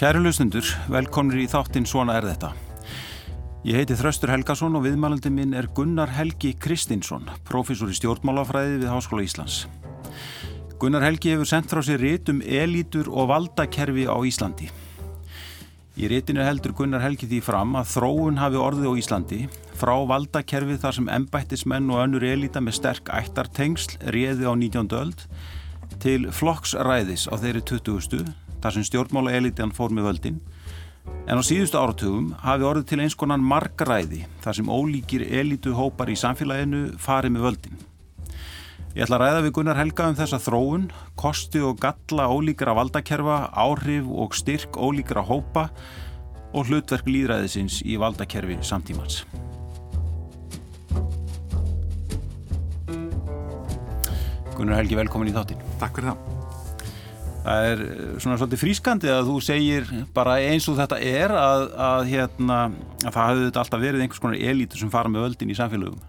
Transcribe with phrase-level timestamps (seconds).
[0.00, 2.54] Kæru lustundur, velkomnir í þáttinn Svona er þetta.
[3.68, 8.88] Ég heiti Þröstur Helgason og viðmælandi minn er Gunnar Helgi Kristinsson, profesor í stjórnmálafræði við
[8.88, 9.58] Háskóla Íslands.
[10.80, 14.72] Gunnar Helgi hefur sendt frá sér rit um elítur og valdakerfi á Íslandi.
[16.00, 19.44] Í ritinu heldur Gunnar Helgi því fram að þróun hafi orðið á Íslandi
[19.76, 24.94] frá valdakerfi þar sem embættismenn og önnur elíta með sterk ættartengsl réði á 19.
[24.96, 25.28] öld
[26.00, 30.40] til flokksræðis á þeirri 20 þar sem stjórnmála elitian fór með völdin
[31.26, 36.10] en á síðustu áratugum hafi orðið til eins konan margræði þar sem ólíkir elitu hópar
[36.12, 37.80] í samfélaginu farið með völdin.
[38.90, 43.44] Ég ætla að ræða við Gunnar Helga um þessa þróun, kosti og galla ólíkra valdakerfa,
[43.54, 45.68] áhrif og styrk ólíkra hópa
[46.50, 49.22] og hlutverk líðræðisins í valdakerfi samtímans.
[54.58, 55.62] Gunnar Helgi, velkomin í þáttin.
[55.78, 56.39] Takk fyrir það
[57.44, 61.66] það er eh, svona svolítið frískandi að þú segir bara eins og þetta er að,
[61.86, 62.60] að, hérna,
[63.04, 66.02] að það hafði þetta alltaf verið einhvers konar elítur sem fara með völdin í samfélögum.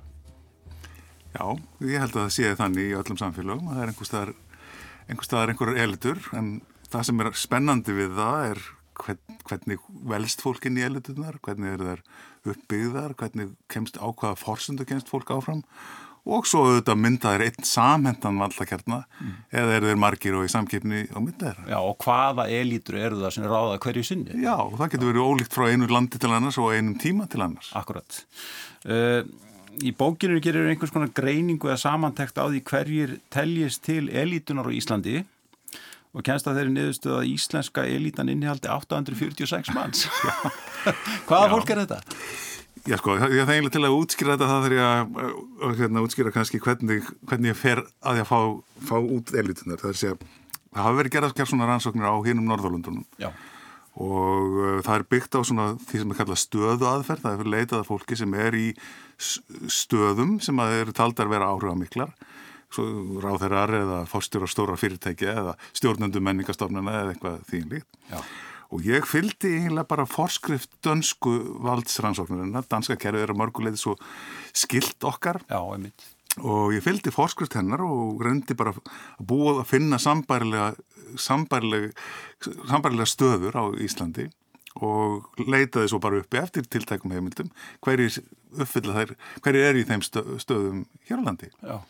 [1.31, 1.45] Já,
[1.87, 4.35] ég held að það sé þannig í öllum samfélögum að það er einhver staðar
[5.07, 6.51] einhver staðar einhverjar elítur en
[6.91, 8.63] það sem er spennandi við það er
[9.01, 15.11] hvern, hvernig velst fólkin í elíturnar, hvernig er það uppbyggðar, hvernig kemst ákvaða fórsundu kemst
[15.11, 15.63] fólk áfram
[16.29, 19.35] og svo auðvitað myndaðir einn samhendan vallakjarna mm.
[19.61, 21.61] eða eru þeir margir og í samkipni á myndaðir.
[21.71, 24.41] Já og hvaða elítur eru það sem er ráðað hverju sinni?
[24.43, 27.41] Já og það getur verið ólíkt frá einu landi til annars og einum tíma til
[27.41, 27.71] annars.
[27.77, 28.21] Akkurat.
[28.85, 29.25] Uh,
[29.81, 34.71] í bókinu gerir einhvers konar greiningu eða samantekt á því hverjir teljist til elítunar á
[34.77, 35.23] Íslandi
[36.11, 40.05] og kennst að þeir eru niðurstuð að íslenska elítan innihaldi 846 manns.
[41.29, 42.01] hvaða fólk er þetta?
[42.89, 46.33] Já sko, ég það eiginlega til að útskýra þetta það þarf ég að, hérna, útskýra
[46.33, 48.39] kannski hvernig, hvernig ég fer að ég fá,
[48.89, 49.77] fá út elitunar.
[49.77, 50.15] Það er að segja,
[50.71, 53.29] það hafi verið gerað svona rannsóknir á hinnum Norðalundunum Já.
[54.01, 57.41] og uh, það er byggt á svona því sem er kallað stöðu aðferð, það er
[57.43, 58.67] fyrir leitað af fólki sem er í
[59.21, 62.15] stöðum sem að eru taldar vera áhuga miklar,
[62.71, 67.89] ráðherrar eða fórstur á stóra fyrirtæki eða stjórnendu menningastofnuna eða eitthvað þínlíkt.
[68.71, 71.33] Og ég fylgdi eiginlega bara forskrift dönsku
[71.65, 73.97] valdsrannsóknarinn danska kerfið er að mörguleiti svo
[74.55, 75.41] skilt okkar.
[75.51, 75.59] Já,
[76.39, 80.69] og ég fylgdi forskrift hennar og reyndi bara að búa að finna sambærilega,
[81.19, 81.91] sambærilega,
[82.69, 84.29] sambærilega stöður á Íslandi.
[84.79, 87.49] Og leitaði svo bara uppi eftir tiltækum heimildum
[87.83, 88.21] hverjir
[88.55, 91.51] uppfylla þær, hverjir er í þeim stöðum hér á landi.
[91.59, 91.81] Já.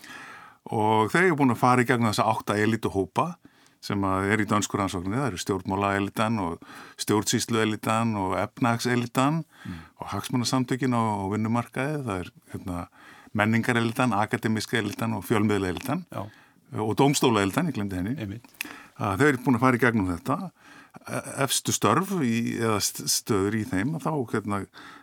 [0.72, 3.36] og þegar ég er búin að fara í gegn þessa átta elitu hópa
[3.81, 6.66] sem er í danskur ansókninni, það eru stjórnmálaelitan og
[7.02, 9.80] stjórnsýsluelitan og efnagselitan mm.
[10.02, 12.86] og hagsmunasamtökin og, og vinnumarkaði, það er hérna,
[13.38, 18.41] menningarelitan, akademiska elitan og fjölmiðlaelitan og dómstólaelitan, ég glemdi henni.
[19.00, 20.38] Þau eru búin að fara í gegnum þetta
[21.41, 24.59] efstu störf í, eða stöður í þeim þá hérna,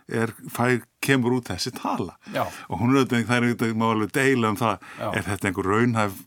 [0.07, 2.43] er, fær, kemur út þessi tala Já.
[2.69, 5.07] og hún er auðvitað, það er auðvitað, má alveg deila um það Já.
[5.09, 6.21] er þetta einhver raunhæf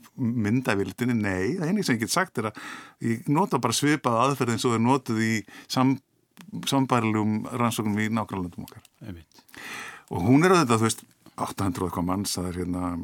[0.49, 1.17] myndavildinni?
[1.19, 2.61] Nei, það er einnig sem ég get sagt er að
[3.07, 5.33] ég nota bara svipað aðferð eins og það er notið í
[5.71, 5.97] sam,
[6.69, 9.43] sambærilegum rannsóknum í nákvæmlandum okkar Einmitt.
[10.11, 11.07] og hún er auðvitað, þú veist
[11.39, 12.95] 800 okkar manns, það er hérna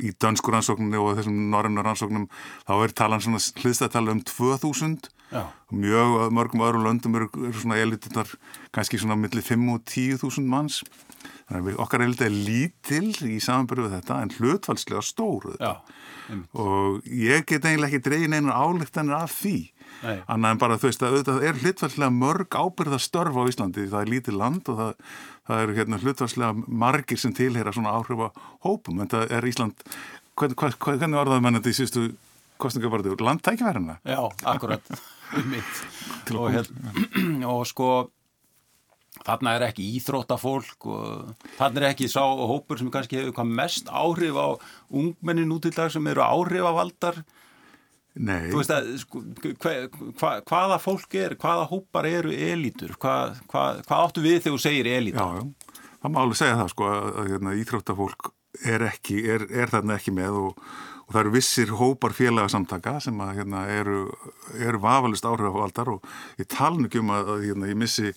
[0.00, 2.28] í danskur rannsóknum og þessum norröfnar rannsóknum
[2.68, 5.46] þá er talan svona hliðstæðtala um 2000 Já.
[5.72, 8.28] mjög mörgum öðrum löndum eru, eru svona elitunar
[8.72, 10.82] kannski svona millir 5 og 10.000 manns.
[11.48, 15.56] Þannig að okkar elita er lítil í samanbyrju við þetta en hlutfalslega stóru
[16.56, 19.56] og ég get eiginlega ekki dreyin einar álíktanir af því
[20.02, 23.88] annað en bara þú veist að auðvitað er hlutfalslega mörg ábyrðastörf á Íslandi.
[23.90, 24.94] Það er lítið land og það,
[25.48, 28.30] það eru hérna hlutfalslega margir sem tilhera svona áhrifa
[28.66, 29.86] hópum en það er Ísland
[30.38, 32.06] hvern, hvern, hvernig var það mennandi í síðustu
[32.62, 33.98] kostningabarðu landtækjaverðina?
[34.06, 34.22] Já,
[34.54, 34.92] akkurat.
[36.32, 36.68] Og, hér,
[37.50, 37.86] og sko
[39.24, 44.36] þarna er ekki íþróttafólk og þarna er ekki sá hópur sem kannski hefur mest áhrif
[44.38, 44.48] á
[44.92, 47.22] ungmennin út í dag sem eru áhrifavaldar
[48.12, 48.50] Nei.
[48.52, 49.22] Þú veist að sko,
[49.62, 49.74] hva,
[50.20, 53.66] hva, hvaða fólk er, hvaða hópar eru elítur, hvað hva,
[54.02, 55.22] áttu við þegar þú segir elítur?
[55.22, 58.32] Já, já, það má alveg segja það sko að, hérna, íþróttafólk
[58.68, 60.66] er, ekki, er, er þarna ekki með og
[61.02, 63.98] og það eru vissir hópar félagsamtaka sem að, hérna, eru,
[64.56, 66.06] eru vafalist áhrifavaldar og
[66.40, 68.12] ég taln ekki um að, að hérna, ég missi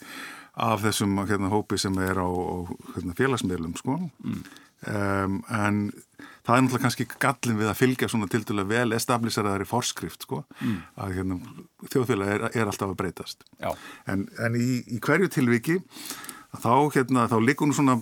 [0.66, 2.58] af þessum hérna, hópi sem er á, á
[2.96, 3.98] hérna, félagsmiðlum sko.
[4.24, 4.44] mm.
[4.88, 5.82] um, en
[6.46, 10.44] það er náttúrulega kannski gallin við að fylgja svona til dælu vel establíseraðari forskrift sko,
[10.62, 10.76] mm.
[11.02, 11.40] að hérna,
[11.92, 13.48] þjóðfélag er, er alltaf að breytast
[14.12, 15.80] en, en í, í hverju tilviki
[16.62, 17.98] þá, hérna, þá líkur nú svona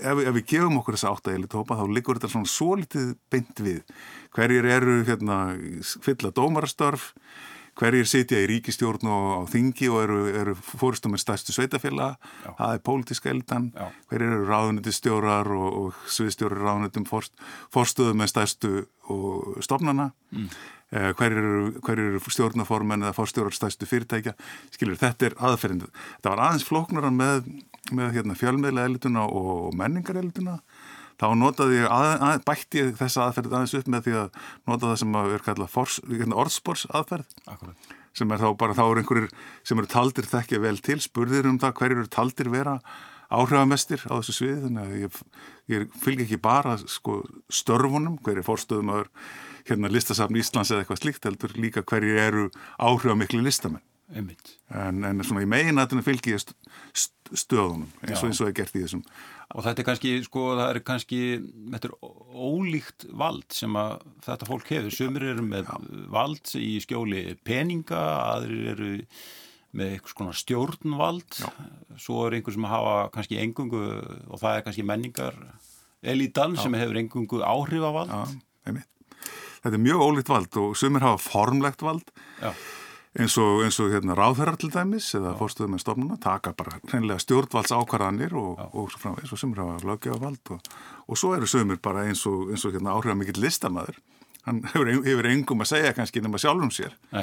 [0.00, 3.82] ef, ef við gefum okkur þessa áttægilitópa þá liggur þetta svona svo litið beint við
[4.36, 5.40] hverjir eru hérna
[6.04, 7.12] fylla dómarastörf
[7.76, 12.72] hverjir sitja í ríkistjórn og á þingi og eru, eru fóristum með stærstu sveitafélag, það
[12.72, 13.68] er pólitíska eldan,
[14.08, 17.36] hverjir eru ráðunitistjórar og, og sviðstjórar ráðunitum forst,
[17.74, 18.72] forstöðu með stærstu
[19.62, 20.48] stofnana, mm.
[20.96, 24.34] eh, hverjir eru, hver eru stjórnaformen eða forstjórar stærstu fyrirtækja,
[24.74, 25.92] skilur þetta er aðferðindu.
[26.16, 27.46] Þetta var aðeins flóknaran með,
[27.92, 30.58] með hérna, fjölmiðlega elituna og menningar elituna
[31.20, 34.90] þá notaði ég að, að, bætti ég þessa aðferð aðeins upp með því að nota
[34.90, 35.76] það sem er kallað
[36.12, 37.90] hérna, orðspors aðferð Akkurat.
[38.16, 39.28] sem er þá bara þá er einhverjir
[39.66, 42.78] sem eru taldir þekkja vel til, spurðir um það hverjir eru taldir vera
[43.32, 45.18] áhrifamestir á þessu svið þannig að ég,
[45.72, 49.08] ég fylg ekki bara sko, störfunum, hverjir fórstöðum að
[49.66, 52.48] hérna listasafn Íslands eða eitthvað slíkt heldur líka hverjir eru
[52.78, 53.82] áhrifamikli listamenn
[54.70, 56.36] en, en svona í megin að þetta fylgji
[57.36, 59.02] stöðunum eins og eins og er gert í þessum
[59.54, 61.18] Og þetta er kannski, sko, það er kannski,
[61.70, 61.92] þetta er
[62.34, 63.92] ólíkt vald sem að
[64.26, 64.94] þetta fólk hefur.
[64.94, 65.76] Sumir eru með Já.
[66.16, 68.00] vald í skjóli peninga,
[68.34, 68.90] aðrir eru
[69.76, 71.48] með eitthvað svona stjórnvald, Já.
[72.02, 73.84] svo er einhver sem hafa kannski engungu,
[74.26, 75.38] og það er kannski menningar
[76.02, 76.64] elitan Já.
[76.64, 78.34] sem hefur engungu áhrifavald.
[78.66, 82.10] Þetta er mjög ólíkt vald og sumir hafa formlegt vald.
[82.42, 82.50] Já
[83.16, 87.22] eins og, eins og hérna, ráðherrar til dæmis eða fórstuðum með stofnuna taka bara hreinlega
[87.22, 90.70] stjórnvalds ákvarðanir og, og svo framvegs og sömur hafa löggefavald og,
[91.06, 94.00] og svo eru sömur bara eins og, eins og hérna, áhrifða mikill listamæður
[94.46, 97.22] hann hefur, hefur engum að segja kannski nema sjálfum sér uh,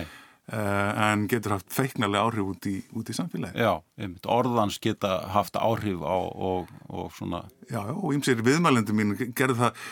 [1.09, 5.59] en getur haft feiknarlega áhrif út í, út í samfélagi Já, einmitt, orðans geta haft
[5.61, 9.85] áhrif á og svona Já, og ímsir viðmælendur mín gerði það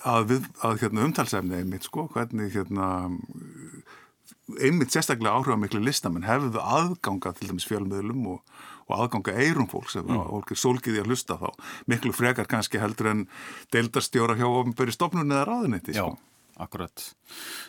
[0.00, 2.88] að, við, að hérna, umtalsefni einmitt sko, hvernig hérna
[4.60, 10.04] einmitt sérstaklega áhrifamikli listamenn hefðu aðganga til dæmis fjölmiðlum og, og aðganga eirum fólks ef
[10.04, 10.20] mm.
[10.30, 11.48] fólk er sólgiði að hlusta þá
[11.90, 13.24] miklu frekar kannski heldur en
[13.74, 16.18] deildarstjóra hjá ofinböri stofnun eða ráðunetti Já, sko.
[16.66, 17.08] akkurat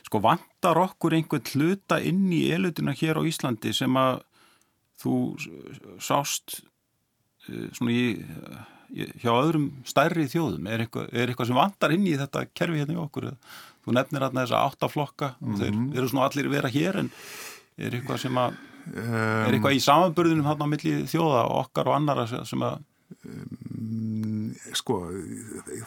[0.05, 4.23] Sko vantar okkur einhvern hluta inn í elutuna hér á Íslandi sem að
[4.99, 5.17] þú
[6.03, 6.59] sást
[7.47, 8.05] eh, svona í
[8.95, 12.95] hjá öðrum stærri þjóðum er eitthvað, er eitthvað sem vantar inn í þetta kerfi hérna
[12.95, 13.31] í okkur
[13.85, 15.59] Þú nefnir hérna þessa áttaflokka mm -hmm.
[15.59, 15.97] þeir mhm.
[15.97, 17.11] eru svona allir vera hér en
[17.77, 18.55] er eitthvað sem að
[18.95, 22.79] um, er eitthvað í samanbörðunum hérna á milli þjóða okkar og annara sem að
[23.25, 23.55] um,
[24.75, 24.99] Sko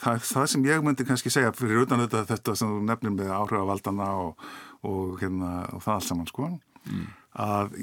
[0.02, 3.32] það, það sem ég myndi kannski segja fyrir utan þetta, þetta sem þú nefnir með
[3.34, 4.44] áhrifavaldana og,
[4.86, 7.06] og, hérna, og það alls saman sko mm.
[7.46, 7.74] að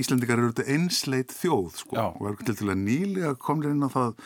[0.00, 2.06] Íslandikar eru þetta einsleit þjóð sko Já.
[2.08, 4.16] og eru til til að nýlega komlega inn á það,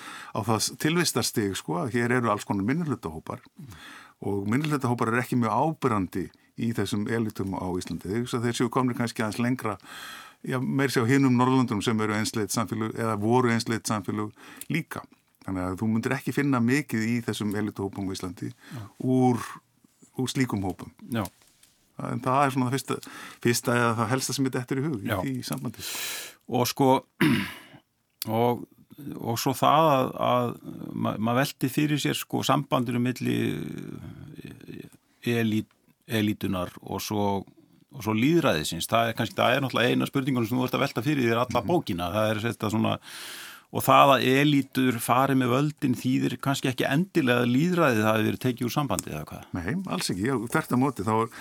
[0.51, 3.77] það tilvistarstig sko að hér eru alls konar minnulutahópar mm
[4.23, 6.29] og minnilegt-hópar er ekki mjög ábyrrandi
[6.61, 8.23] í þessum elitum á Íslandi.
[8.31, 9.77] Þeir séu komni kannski aðeins lengra,
[10.47, 14.33] já, meir séu hinnum Norrlundum sem eru einsleitt samfélug eða voru einsleitt samfélug
[14.73, 15.03] líka.
[15.45, 18.53] Þannig að þú myndir ekki finna mikið í þessum elituhópum á Íslandi
[19.03, 19.41] úr,
[20.17, 20.95] úr slíkum hópum.
[21.13, 21.27] Já.
[22.03, 22.95] En það er svona það fyrsta,
[23.45, 25.19] fyrsta eða það helsta sem er eftir í hug já.
[25.29, 25.85] í sambandi.
[26.55, 26.89] Og sko,
[28.41, 28.65] og
[29.19, 30.51] og svo það að, að
[30.93, 33.39] maður ma veldi fyrir sér sko sambandinu milli
[35.25, 35.71] elít,
[36.07, 37.27] elítunar og svo,
[37.95, 40.87] og svo líðræðisins það er kannski, það er náttúrulega eina spurningunum sem þú ert að
[40.87, 41.73] velta fyrir þér alla mhm.
[41.73, 42.95] bókina það er þetta svona
[43.75, 48.43] og það að elítur fari með völdin þýðir kannski ekki endilega að líðræðið hafi verið
[48.45, 49.49] tekið úr sambandi eða hvað?
[49.57, 51.33] Nei, alls ekki, þetta móti þá er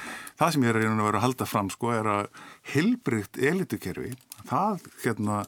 [0.41, 2.41] það sem ég er að vera að halda fram sko er að
[2.73, 4.15] hilbrikt elítukerfi
[4.49, 5.43] það hérna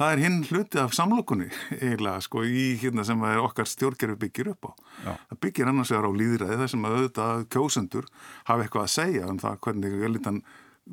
[0.00, 4.70] það er hinn hluti af samlokunni eiginlega sko í hérna sem okkar stjórnkerfi byggir upp
[4.70, 4.72] á.
[5.04, 5.12] Já.
[5.32, 8.06] Það byggir annars vegar á líðræði þar sem að auðvitað kjósendur
[8.48, 10.38] hafa eitthvað að segja um það hvernig elitan,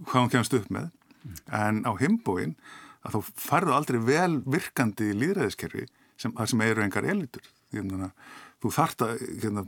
[0.01, 1.37] hvað hann kemst upp með mm.
[1.61, 2.57] en á himbóin
[3.07, 5.87] að þú færðu aldrei vel virkandi líðræðiskerfi
[6.19, 7.45] sem, sem eru engar elitur.
[7.71, 8.11] Hérna,
[8.63, 9.63] þú þarft að hérna,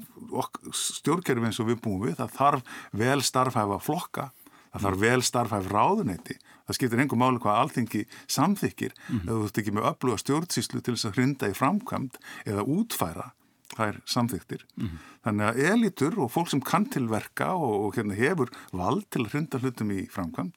[0.75, 4.29] stjórnkerfi eins og við búum við, það þarf vel starfhæfa flokka
[4.69, 6.37] það þarf vel starfhæf ráðuneyti
[6.69, 9.27] það skiptir engum máli hvað alþingi samþykir mm -hmm.
[9.27, 13.27] eða þú ert ekki með öfluga stjórnsýslu til þess að hrinda í framkvæmt eða útfæra
[13.75, 14.97] þær samþyktir mm -hmm.
[15.23, 19.31] þannig að elitur og fólk sem kann tilverka og, og hérna hefur vald til að
[19.33, 20.55] hrinda hlutum í framkvæmt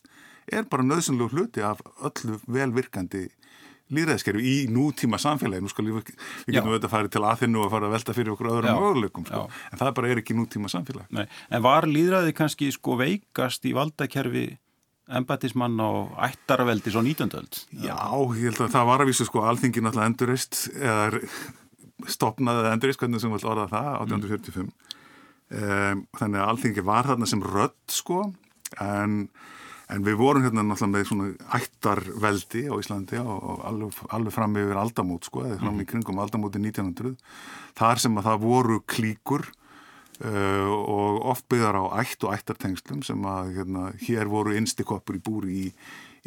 [0.53, 3.29] er bara nöðsynlegu hluti af öllu velvirkandi
[3.93, 6.13] líðræðiskerfi í nútíma samfélagi, nú skal við,
[6.47, 9.27] við getum auðvitað að fara til aðfinnu og fara að velta fyrir okkur öðrum möguleikum,
[9.29, 9.43] sko.
[9.69, 11.09] en það bara er ekki nútíma samfélagi.
[11.13, 11.27] Nei.
[11.53, 14.47] En var líðræði kannski sko veikast í valdakerfi
[15.11, 17.33] embatismann og ættarveldi svo 19.
[17.39, 17.61] öld?
[17.85, 17.99] Já,
[18.39, 21.23] ég held að það var að vísu sko alþingin alltaf endurist eða
[22.11, 24.71] stopnaði endurist, hvernig sem við orðaði það, 1845 mm.
[25.63, 28.23] um, þannig að alþingi var þarna sem rödd sko,
[28.83, 29.19] en
[29.93, 34.79] En við vorum hérna náttúrulega með svona ættarveldi á Íslandi og alveg, alveg fram yfir
[34.81, 35.89] aldamót sko, eða fram í mhm.
[35.91, 37.17] kringum aldamóti 1900.
[37.77, 39.45] Þar sem að það voru klíkur
[40.25, 45.23] uh, og oft byggðar á ætt og ættartengslum sem að hérna, hér voru innstikoppur í
[45.25, 45.67] búri í,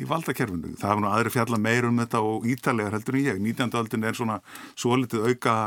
[0.02, 0.76] í valdakerfinu.
[0.80, 3.42] Það hefur nú aðri fjalla meir um þetta og ítalegar heldur en ég.
[3.42, 3.80] 19.
[3.82, 4.40] aldin er svona
[4.76, 5.58] svo litið auka,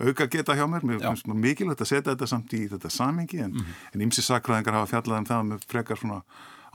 [0.00, 0.86] auka geta hjá mér.
[0.88, 3.88] Mér finnst mikilvægt að setja þetta samt í þetta samingi en, mm -hmm.
[3.94, 6.22] en ymsi sakræðingar hafa fjallað um það með frekar svona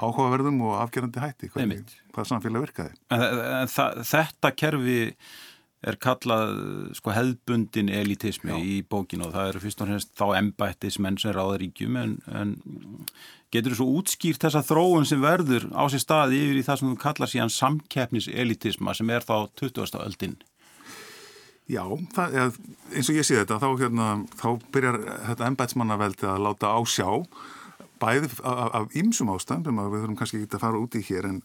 [0.02, 2.96] áhugaverðum og afgerandi hætti hvað, hvað samfélag virkaði.
[3.14, 3.72] En, en
[4.08, 5.00] þetta kerfi
[5.82, 6.52] er kallað
[6.98, 8.58] sko, hefðbundin elitismi Já.
[8.62, 12.54] í bókinu og það eru fyrst og fremst þá embættismenn sem ráða ríkjum en, en
[13.54, 16.92] getur þú svo útskýrt þessa þróun sem verður á sér staði yfir í það sem
[16.92, 19.98] þú kallar síðan samkeppniselitisma sem er þá 20.
[20.06, 20.38] öldin?
[21.72, 21.84] Já,
[22.14, 22.60] það,
[22.92, 24.08] eins og ég sé þetta þá, hérna,
[24.38, 25.00] þá byrjar
[25.32, 27.08] þetta embætismannaveldi að láta á sjá
[28.02, 31.40] bæði af ýmsum ástæðum sem við þurfum kannski ekki að fara út í hér en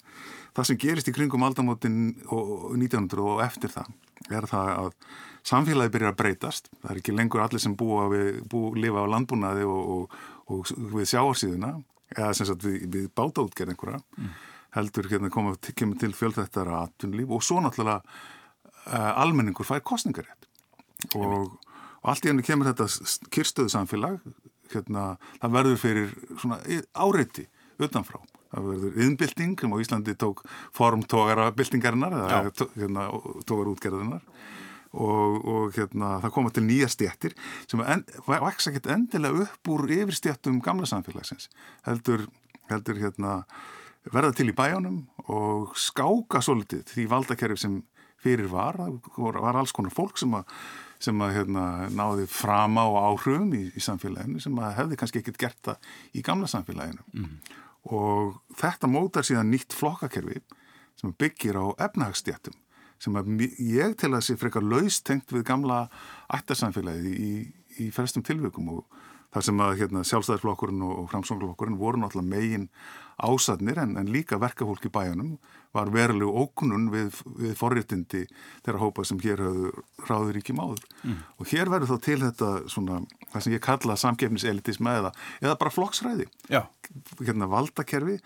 [0.57, 1.99] það sem gerist í kringum aldamótin
[2.33, 3.93] og 1900 og eftir það
[4.31, 4.91] er það að
[5.47, 6.71] samfélagi byrjar að breytast.
[6.83, 10.17] Það er ekki lengur allir sem búa við, bú, lifa á landbúnaði og, og,
[10.53, 11.77] og við sjáarsíðuna
[12.15, 14.33] eða sem sagt við, við bátaútgerð einhverja mm.
[14.77, 20.47] heldur hérna koma til fjöldþættara aðtunlíf og svo náttúrulega uh, almenningur fær kostningarétt
[21.19, 21.57] og,
[22.03, 24.21] og allt í hennu kemur þetta kyrstöðu samfélag
[24.73, 26.61] hérna, það verður fyrir svona
[26.95, 27.47] áreiti
[27.83, 28.23] utanfrá
[28.53, 30.43] það verður yðnbilding sem á Íslandi tók
[30.77, 33.09] formtógara bildingarinnar eða hérna,
[33.49, 34.23] tógar útgerðarinnar
[34.97, 37.37] og, og hérna, það koma til nýja stjættir
[37.67, 37.83] sem
[38.29, 41.51] væksa ekkert endilega upp úr yfir stjættum gamla samfélagsins
[41.89, 42.27] heldur,
[42.71, 43.43] heldur hérna,
[44.13, 47.79] verða til í bæjónum og skáka svolítið því valdakerfi sem
[48.23, 48.79] fyrir var,
[49.19, 50.51] var alls konar fólk sem að
[50.97, 51.63] sem að hérna,
[51.93, 56.23] náði fram á áhrifum í, í samfélaginu sem að hefði kannski ekkert gert það í
[56.25, 57.05] gamla samfélaginu.
[57.13, 60.41] Mm og þetta mótar síðan nýtt flokkakerfi
[60.99, 62.57] sem byggir á efnahagsstjættum
[62.99, 63.17] sem
[63.61, 65.83] ég til að sé frekar laustengt við gamla
[66.33, 67.33] ættarsamfélagið í,
[67.85, 69.03] í fyrstum tilvökum og
[69.35, 72.69] þar sem að hérna, sjálfstæðarflokkurinn og framsónglokkurinn voru náttúrulega megin
[73.21, 75.37] ásadnir en, en líka verkafólk í bæjanum
[75.75, 78.25] var verulegu ókunun við, við forréttindi
[78.65, 79.73] þeirra hópa sem hér hafðu
[80.09, 80.85] ráður ríkjum áður.
[81.03, 81.23] Mm.
[81.41, 83.01] Og hér verður þá til þetta svona,
[83.33, 86.29] það sem ég kalla samgefniselitism eða, eða bara flokksræði.
[86.53, 86.63] Já.
[87.23, 88.21] Hérna valdakerfi,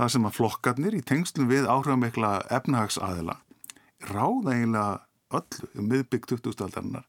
[0.00, 3.38] það sem að flokkarnir í tengslum við áhrifamikla efnahagsaðila
[4.08, 5.00] ráða eiginlega
[5.36, 7.06] öllu um miðbygg 2000-aldarinnar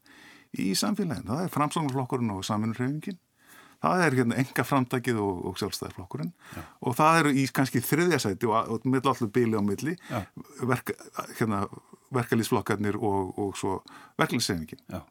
[0.60, 1.28] í samfélagin.
[1.30, 3.20] Það er framságnarflokkurinn og saminurhefingin
[3.82, 6.66] það er hérna enga framtakið og, og sjálfstæðarflokkurinn ja.
[6.86, 10.22] og það eru í kannski þriðja sæti og, og mill allir bíli á milli ja.
[10.70, 10.96] verka,
[11.40, 11.64] hérna,
[12.14, 13.80] verkalýsflokkarnir og, og svo
[14.22, 15.04] verkalýssefningin ja.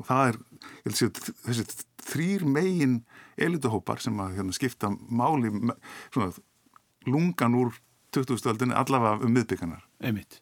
[0.00, 1.10] og það er sé,
[1.44, 1.68] þessi
[2.02, 3.00] þrýr megin
[3.36, 5.52] elituhópar sem að hérna, skipta máli
[6.12, 6.32] svona,
[7.08, 7.76] lungan úr
[8.12, 10.40] 2000-öldinni allavega um miðbyggarnar einmitt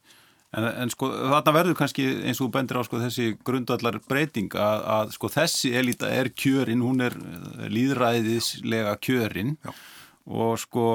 [0.51, 4.51] En, en sko þarna verður kannski eins og þú bendir á sko þessi grundallar breyting
[4.59, 9.71] að, að sko þessi elita er kjörin, hún er eh, líðræðislega kjörin Já.
[10.27, 10.89] og sko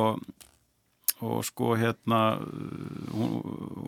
[1.24, 2.36] og sko hérna
[3.16, 3.38] hún,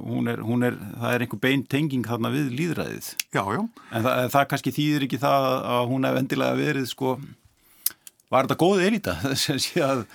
[0.07, 3.09] hún, er, hún er, það er einhver bein tenging þarna við líðræðið.
[3.35, 3.61] Já, já.
[3.91, 7.17] En það, það kannski þýðir ekki það að hún hef endilega verið sko,
[8.31, 10.05] var þetta góð elita sé að,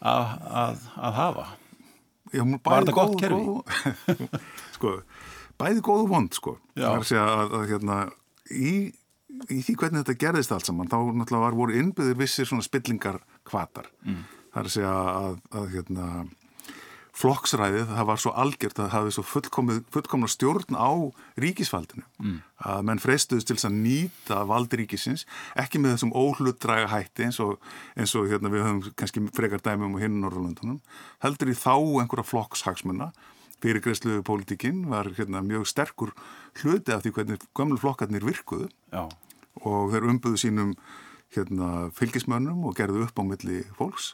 [0.00, 1.46] að, að hafa?
[2.32, 4.18] Já, var þetta gott kerfi?
[4.76, 4.96] sko,
[5.60, 7.98] bæði góð og vond sko, það er að að, hérna,
[8.50, 8.74] í,
[9.48, 13.20] í því hvernig þetta gerðist allt saman, þá náttúrulega var voru innbyggðir vissir svona spillingar
[13.48, 14.22] kvatar, mm.
[14.54, 16.08] það er að, að hérna
[17.12, 20.92] flokksræðið, það var svo algjört að það hafi svo fullkomna stjórn á
[21.44, 22.38] ríkisfaldinu, mm.
[22.72, 25.26] að menn freistuðist til að nýta valdi ríkisins
[25.60, 27.58] ekki með þessum óhlutdræga hætti eins og,
[28.00, 30.80] eins og hérna, við höfum kannski frekar dæmum og hinn Norrlandunum
[31.24, 33.12] heldur í þá einhverja flokkshagsmunna
[33.62, 36.12] fyrirgreðsluðu pólitíkin var hérna, mjög sterkur
[36.62, 39.04] hluti af því hvernig gömlu flokkarnir virkuðu Já.
[39.62, 40.74] og þeir umbuðu sínum
[41.36, 44.12] hérna, fylgismönnum og gerðu upp á milli fólks.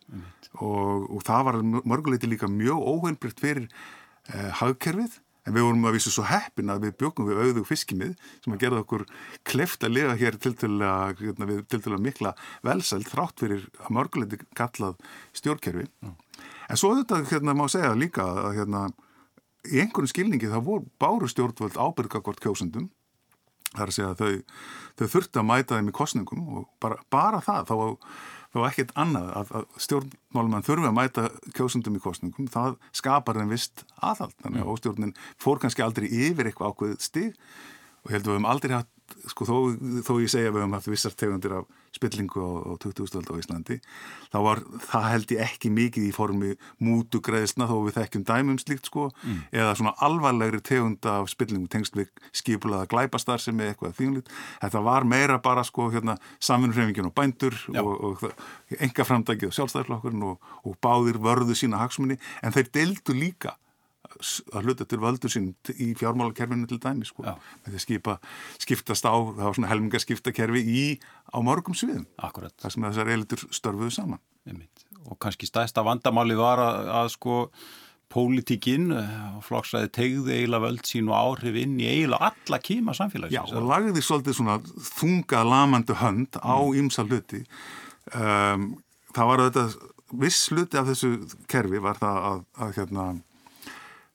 [0.59, 5.19] Og, og það var mörguleiti líka mjög óheilbrikt fyrir eh, hagkerfið.
[5.49, 8.11] En við vorum að vísu svo heppin að við bjókum við auðu fiskimið
[8.45, 9.07] sem að gera okkur
[9.49, 12.35] kleft að lifa hér til til að hérna, við til til að mikla
[12.69, 14.99] velsælt þrátt fyrir að mörguleiti kallað
[15.39, 15.87] stjórnkerfi.
[16.05, 16.11] Já.
[16.69, 18.83] en svo þetta hérna má segja líka að hérna
[19.73, 22.91] í einhvern skilningi það voru báru stjórnvöld ábyrgakvort kjósundum
[23.75, 24.59] það er að segja að þau,
[24.99, 27.77] þau þurfti að mæta þeim í kostningum og bara, bara það þá,
[28.55, 33.53] þá ekkert annað að, að stjórnmálumann þurfi að mæta kjósundum í kostningum, það skapar þeim
[33.53, 34.75] vist aðhald, þannig að mm.
[34.75, 37.37] óstjórnin fór kannski aldrei yfir eitthvað ákveð stig
[38.05, 38.95] og heldur við höfum aldrei haft
[39.29, 39.57] sko þó,
[40.05, 43.29] þó ég segja við höfum haft vissar tegundir af spillingu á, á 2000.
[43.29, 43.79] á Íslandi
[44.33, 46.55] þá var það held ég ekki mikið í formi
[46.85, 49.41] mútu greiðsna þó við þekkjum dæmum slíkt sko mm.
[49.53, 54.33] eða svona alvarlegri tegunda af spillingu tengst við skipulaða glæpastar sem er eitthvað þýnlít.
[54.63, 57.83] Þetta var meira bara sko hérna samfunnurrefingin og bændur Já.
[57.83, 63.17] og, og enga framdækið og sjálfstæðarflokkurinn og, og báðir vörðu sína hagsmunni en þeir deildu
[63.17, 63.57] líka
[64.53, 67.25] að hluta til völdur sín í fjármálakerfinu til dæmi sko.
[67.25, 68.19] með því að skipa,
[68.59, 70.85] skiptast á það var svona helmingaskiptakerfi í
[71.31, 72.55] á mörgum sviðum Akkurat.
[72.61, 74.25] þar sem þessar eilitur störfuðu saman
[75.09, 77.37] og kannski stæsta vandamáli var að, að sko
[78.13, 82.95] pólitíkinn og eh, flokksræði tegði eiginlega völd sín og áhrif inn í eiginlega alla kíma
[82.97, 83.53] samfélagsins.
[83.53, 84.57] Já og lagði svolítið svona
[84.95, 87.11] þunga lamandu hönd á ymsa mm.
[87.13, 87.43] hluti
[88.17, 88.69] um,
[89.13, 89.79] það var auðvitað
[90.25, 91.13] viss hluti af þessu
[91.51, 93.07] kerfi var það að, að hérna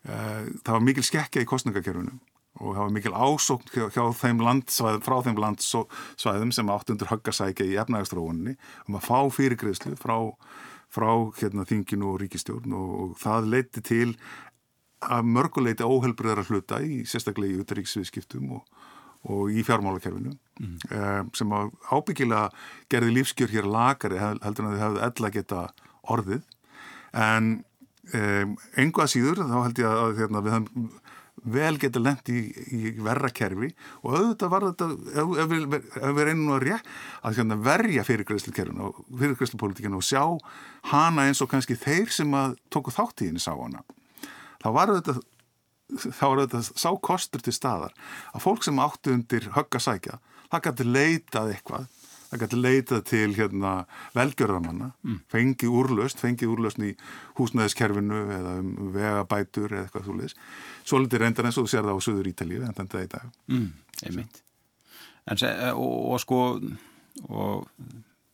[0.04, 2.18] það var mikil skekkja í kostningakerfinu
[2.62, 7.66] og það var mikil ásókn hjá, þeim landsvæð, frá þeim landsvæðum sem átt undir höggasækja
[7.66, 8.56] í efnægastróunni
[8.88, 10.18] um að fá fyrirgreðslu frá,
[10.94, 14.10] frá hérna, þinginu og ríkistjórn og, og það leiti til
[15.04, 18.64] að mörguleiti óhelbriðara hluta í sérstaklega í utaríksviðskiptum og,
[19.34, 20.78] og í fjármálakerfinu mm.
[20.94, 21.58] um, sem
[21.90, 22.50] ábyggilega
[22.92, 25.68] gerði lífskjör hér lagari heldur en að þið hefðu ella geta
[26.14, 26.50] orðið
[27.14, 27.54] en
[28.12, 30.90] Engu að síður þá held ég að hérna, við höfum
[31.44, 32.42] vel getið lendt í,
[32.72, 33.72] í verra kerfi
[34.04, 36.92] og auðvitað var þetta ef, ef, við, ef við reynum að, rétt,
[37.26, 40.24] að hérna, verja fyrirgræslukerfinu og fyrirgræslupolitikinu og sjá
[40.94, 43.84] hana eins og kannski þeir sem að tóku þáttíðinni sá hana
[44.64, 45.18] þá var þetta
[46.14, 47.98] þá var þetta sá kostur til staðar
[48.32, 51.90] að fólk sem áttu undir höggasækja það gæti leitað eitthvað
[52.34, 53.74] það gæti leitað til hérna,
[54.18, 55.18] velgjörðamanna, mm.
[55.32, 56.94] fengi úrlöst, fengi úrlöst í
[57.38, 60.38] húsnæðiskerfinu eða um vegabætur eða eitthvað svo leiðis.
[60.84, 63.12] Svo litur reyndar eins og þú sér það á Suður Ítalíu en þetta er í
[63.14, 63.36] dag.
[63.52, 63.68] Mm,
[64.08, 64.42] einmitt.
[65.24, 66.40] En, og, og sko,
[67.30, 67.84] og,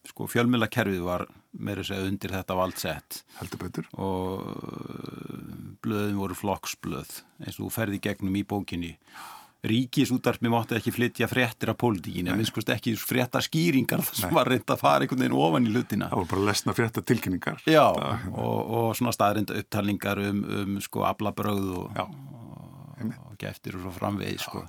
[0.09, 1.25] sko fjölmiðlakerfið var
[1.59, 3.23] meira segð undir þetta valdsett.
[3.41, 3.89] Heldur betur.
[3.99, 8.95] Og blöðin voru flokksblöð eins og þú ferði gegnum í bókinni.
[8.95, 14.37] Já ríkisútarpi mátti ekki flytja fréttir af pólitíkinu, minnst ekki frétta skýringar þar sem Nei.
[14.37, 16.11] var reynd að fara einhvern veginn ofan í hlutina.
[16.11, 17.63] Það var bara lesna frétta tilkynningar.
[17.67, 17.85] Já,
[18.31, 23.97] og, og svona staðrinda upptalningar um, um sko ablabröð og, og, og geftir og svo
[23.99, 24.63] framvegið sko.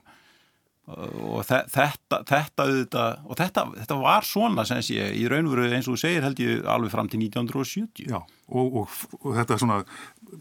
[0.90, 5.94] Og þetta, þetta, þetta, og þetta, þetta var svona sem sé, í raunveru eins og
[5.94, 8.08] þú segir held ég alveg fram til 1970.
[8.10, 8.18] Já,
[8.50, 8.90] og
[9.36, 9.76] þetta er svona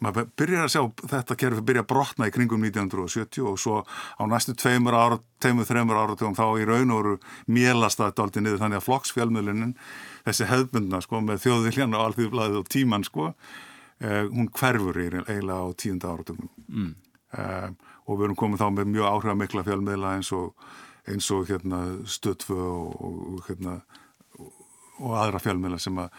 [0.03, 4.23] maður byrjar að sjá þetta kerfi byrja að brotna í kringum 1970 og svo á
[4.29, 7.15] næstu tveimur ára, teimur, þreimur áratugum þá í raun og veru
[7.49, 9.73] mélast það aldrei niður þannig að flokksfjálmiðlunin
[10.27, 15.67] þessi hefðbundna sko með þjóðviljan og alþjóðblæðið og tíman sko eh, hún hverfur eiginlega á
[15.79, 16.93] tíunda áratugum mm.
[17.39, 17.69] eh,
[18.05, 20.69] og við erum komið þá með mjög áhrifamikla fjálmiðla eins og,
[21.09, 23.79] eins og hérna, stöðfu og, og, hérna,
[24.99, 26.13] og aðra fjálmiðla sem að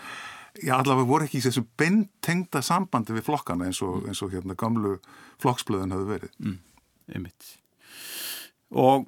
[0.58, 4.56] já allavega voru ekki í þessu beintengda sambandi við flokkana eins og, eins og hérna
[4.58, 4.96] gamlu
[5.42, 6.34] flokksblöðun hafði verið.
[6.42, 6.58] Mm,
[7.14, 7.54] einmitt.
[8.70, 9.06] Og,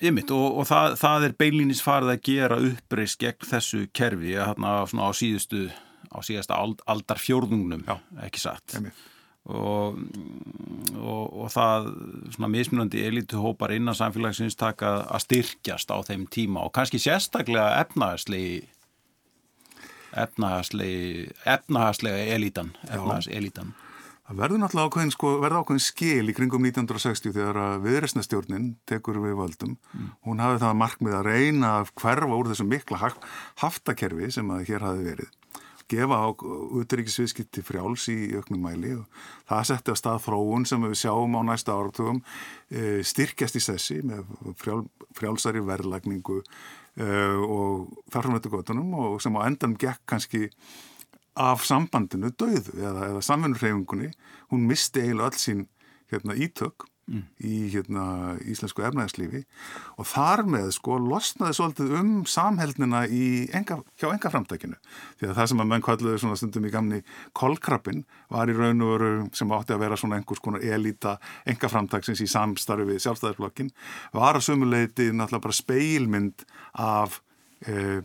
[0.00, 4.78] einmitt, og, og það, það er beinlýnis farið að gera uppreist gegn þessu kerfi hérna
[4.90, 5.66] svona á síðustu,
[6.12, 8.78] á síðasta ald, aldar fjórðungnum, já, ekki satt.
[8.78, 9.04] Einmitt.
[9.46, 9.98] Og,
[10.98, 11.92] og, og það
[12.34, 18.64] svona mismunandi elituhópar innan samfélagsins taka að styrkjast á þeim tíma og kannski sérstaklega efnaðslegi
[20.14, 23.74] efnahagslega elítan efnahagselítan
[24.26, 29.36] Það verður náttúrulega ákveðin, sko, verður ákveðin skil í kringum 1960 þegar viðresnastjórnin tekur við
[29.38, 29.76] völdum.
[29.94, 30.08] Mm.
[30.26, 33.12] Hún hafði það markmið að reyna að hverfa úr þessu mikla
[33.62, 35.30] haftakerfi sem að hér hafi verið.
[35.86, 40.96] Gefa á utryggisviðskipti frjáls í auknum mæli og það setti að stað þróun sem við
[41.04, 42.18] sjáum á næsta áratugum
[42.66, 44.26] e, styrkjast í sessi með
[44.58, 44.80] frjál,
[45.14, 46.40] frjálsari verðlagningu
[47.00, 50.50] uh, og þarfum þetta gotunum og sem á endan gekk kannski
[51.36, 54.12] af sambandinu döðu eða, eða samfunnurreifingunni,
[54.52, 55.66] hún misti eiginlega öll sín
[56.12, 57.22] hérna, ítök mm.
[57.46, 58.04] í hérna,
[58.46, 59.42] íslensku efnæðslífi
[59.96, 63.04] og þar með sko losnaði svolítið um samhældnina
[63.56, 64.78] enga, hjá enga framtækinu
[65.20, 67.00] því að það sem að menn kvalluði svona stundum í gamni
[67.36, 71.16] kolkrabbin var í raun og veru sem átti að vera svona einhvers konar elita
[71.48, 73.72] enga framtæksins í samstarfi við sjálfstæðisblokkin
[74.16, 76.46] var að sumuleiti náttúrulega bara speilmynd
[76.82, 77.20] af
[77.66, 78.00] eh,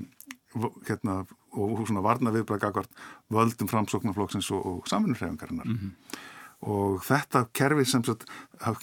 [0.88, 2.92] hérna og svona varna viðbrækakvart
[3.32, 6.28] völdum framsóknarflokksins og, og saminurhefingarinnar mm -hmm
[6.62, 8.28] og þetta kerfi sem sagt,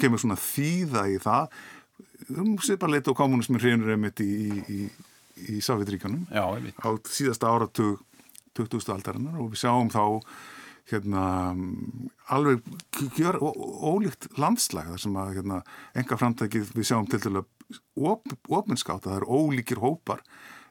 [0.00, 1.48] kemur svona þýða í það.
[2.34, 4.78] Um sviparleita og kommunismin hreinur einmitt í, í, í,
[5.54, 8.02] í Sáviðríkanum á síðasta áratug
[8.58, 8.90] 20.
[8.90, 10.02] aldarinnar og við sjáum þá
[10.88, 11.22] hérna
[12.32, 12.64] alveg
[13.16, 15.60] gjör ólíkt landslag þar sem að hérna
[16.00, 17.44] enga framtækið við sjáum til dælu
[17.98, 20.24] ofinskátt að það eru ólíkir hópar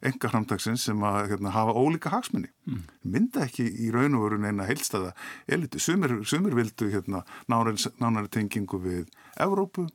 [0.06, 2.50] enga framtagsins sem að hérna, hafa ólíka hagsmunni.
[2.68, 2.84] Mm.
[3.16, 5.14] Mynda ekki í raun og veru neina heilstaða
[5.50, 5.82] elitu.
[5.82, 9.10] Sumir, sumir vildu hérna, nánari, nánari tengingu við
[9.42, 9.88] Evrópu,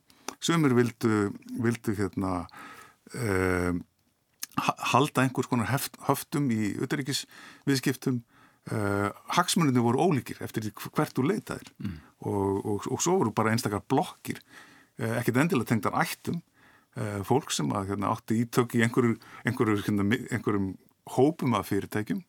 [0.43, 1.31] sumir vildu,
[1.63, 2.43] vildu hérna,
[3.15, 3.81] um,
[4.93, 8.21] halda einhvers konar heft, höftum í uteríkisviðskiptum.
[8.71, 11.95] Uh, hagsmunni voru ólíkir eftir hvert þú leitaðir mm.
[12.23, 16.52] og, og, og svo voru bara einstakar blokkir uh, ekkert endilega tengdan ættum Eh,
[17.27, 20.73] fólk sem að, hérna, átti ítök í einhverju, einhverju, hérna, einhverjum
[21.15, 22.21] hópum af fyrirtækjum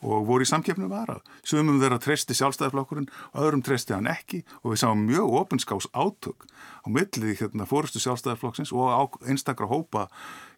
[0.00, 1.18] og voru í samkjöfnu vara.
[1.44, 6.88] Sumum þeirra treysti sjálfstæðarflokkurinn, öðrum treysti hann ekki og við sáum mjög ofinskás átök á
[6.88, 10.06] milli hérna, fórustu sjálfstæðarflokksins og einstakra hópa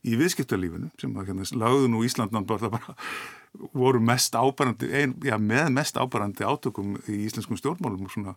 [0.06, 2.94] í viðskiptarlífinu sem að hérna, lauðun og Íslandnand bara
[3.74, 8.36] voru mest ábærandi, ein, já, með mest ábærandi átökum í íslenskum stjórnmálum svona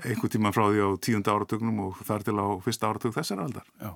[0.00, 3.66] einhver tíma frá því á tíunda áratögnum og þar til á fyrsta áratök þessar aldar.
[3.82, 3.92] Já.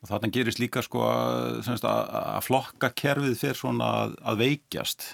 [0.00, 5.10] Og þarna gerist líka sko að, að flokka kerfið fyrir svona að, að veikjast.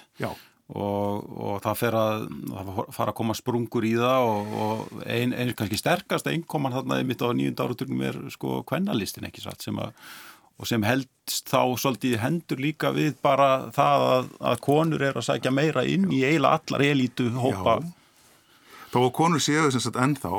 [0.67, 5.35] Og, og það fer að, það fara að koma sprungur í það og, og einn
[5.35, 9.79] ein, kannski sterkast einnkoman þarna mitt á nýjunda áraturnum er sko kvennalistin ekki satt sem
[9.79, 9.95] að
[10.57, 15.27] og sem heldst þá svolítið hendur líka við bara það að, að konur er að
[15.27, 17.77] sækja meira inn í eiginlega allar elítu hópa.
[17.77, 17.91] Já,
[18.93, 20.33] þó að konur séu þess að ennþá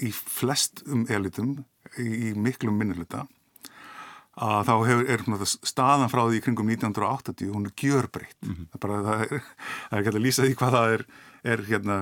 [0.00, 1.52] í flestum elitum
[2.00, 3.26] í, miklum minnilegta
[4.34, 8.66] að þá hefur, er staðan frá því kringum 1980, hún er gjörbreytt mm -hmm.
[8.72, 9.42] það, það er,
[9.90, 11.04] það er ekki að lýsa því hvað það er,
[11.44, 11.98] er hérna,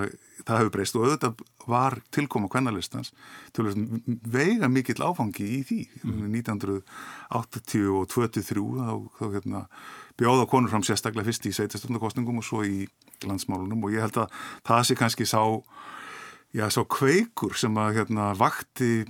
[0.47, 3.13] það hefur breyst og auðvitað var tilkoma kvennalistans
[3.53, 3.77] til að
[4.25, 6.31] veiga mikill áfangi í því mm -hmm.
[6.41, 9.67] 1980 og 23 þá, þá hérna,
[10.17, 12.89] bjóða konur fram sérstaklega fyrst í sveitastöndakostningum og svo í
[13.25, 14.29] landsmálunum og ég held að
[14.65, 15.63] það sé kannski sá
[16.53, 19.05] já, sá kveikur sem að hérna, vakti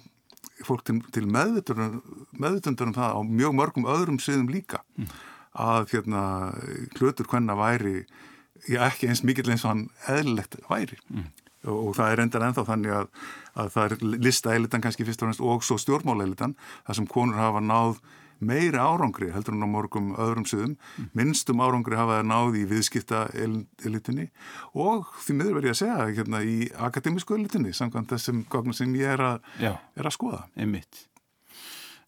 [0.66, 5.12] fólk til, til meðutundur um það á mjög mörgum öðrum sviðum líka mm.
[5.66, 6.24] að hérna
[6.98, 8.02] hlutur hvenna væri
[8.68, 11.28] já, ekki eins mikill eins og hann eðlilegt væri mm.
[11.66, 13.12] og, og það er endar ennþá þannig að,
[13.54, 17.64] að það er listaeilitan kannski fyrst og fremst og svo stjórnmáleilitan þar sem konur hafa
[17.64, 18.02] náð
[18.46, 21.12] meiri árangri heldur en á morgum öðrum sögum, mm.
[21.18, 24.28] minnstum árangri hafa það náði í viðskipta elitinni
[24.72, 26.58] og því miður verður ég að segja hérna, í
[26.90, 29.24] akademísku elitinni samkvæmt þessum gognum sem ég er
[29.62, 30.44] Já, er að skoða.
[30.58, 31.06] Einmitt.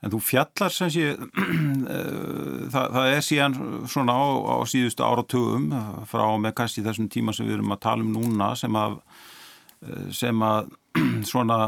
[0.05, 1.13] En þú fjallar sem sé,
[1.95, 3.55] eh, það, það er síðan
[3.89, 5.71] svona á, á síðustu áratugum
[6.11, 8.99] frá með kannski þessum tíma sem við erum að tala um núna sem að,
[9.87, 10.75] eh, sem að
[11.31, 11.59] svona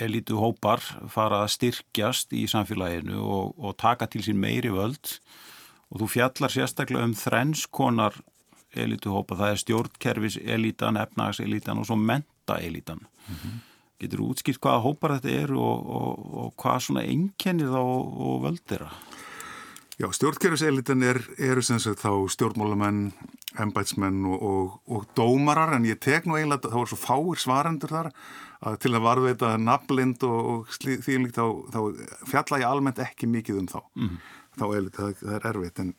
[0.00, 0.80] elitu hópar
[1.12, 5.18] fara að styrkjast í samfélaginu og, og taka til sín meiri völd
[5.92, 8.16] og þú fjallar sérstaklega um þrennskonar
[8.72, 13.04] elitu hópa, það er stjórnkerfis elitan, efnagselítan og svo mentaelítan.
[13.28, 13.58] Mm -hmm.
[14.00, 18.42] Getur þú útskilt hvaða hópar þetta er og, og, og hvað svona ennkennir þá og
[18.42, 18.90] völd þeirra?
[20.00, 23.12] Já, stjórnkerfiselitan er, eru sem sagt þá stjórnmálamenn,
[23.58, 28.12] embætsmenn og dómarar en ég tek nú eiginlega, þá er svo fáir svarendur þar
[28.62, 31.80] að til að varðveita nafnlind og, og því líkt þá, þá
[32.30, 34.20] fjalla ég almennt ekki mikið um þá mm.
[34.60, 35.90] þá er það, það er erfitt en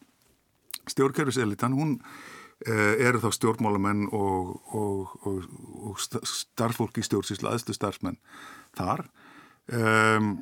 [0.93, 1.97] stjórnkjörfiselitan hún
[2.67, 8.19] eh, eru þá stjórnmálamenn og, og, og starffólk í stjórnsýslu aðstu starfsmenn
[8.77, 9.05] þar
[9.71, 10.35] um,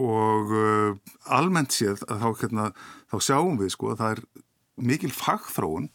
[0.00, 0.94] og uh,
[1.34, 2.68] almennt séð að þá, hérna,
[3.10, 4.22] þá sjáum við sko að það er
[4.90, 5.90] mikil fagþróun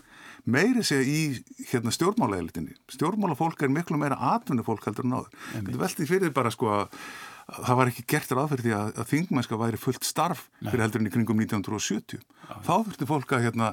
[0.45, 2.75] meiri segja í hérna, stjórnmálaelitinni.
[2.93, 5.39] Stjórnmálafólk er miklu meira atvinnufólk heldur en áður.
[5.55, 6.99] Þetta veldi fyrir bara sko að
[7.45, 10.71] það var ekki gert ráð fyrir því að, að þingmennska væri fullt starf Nei.
[10.71, 12.23] fyrir heldur en í kringum 1970.
[12.23, 13.71] Já, þá þurfti fólk að hérna,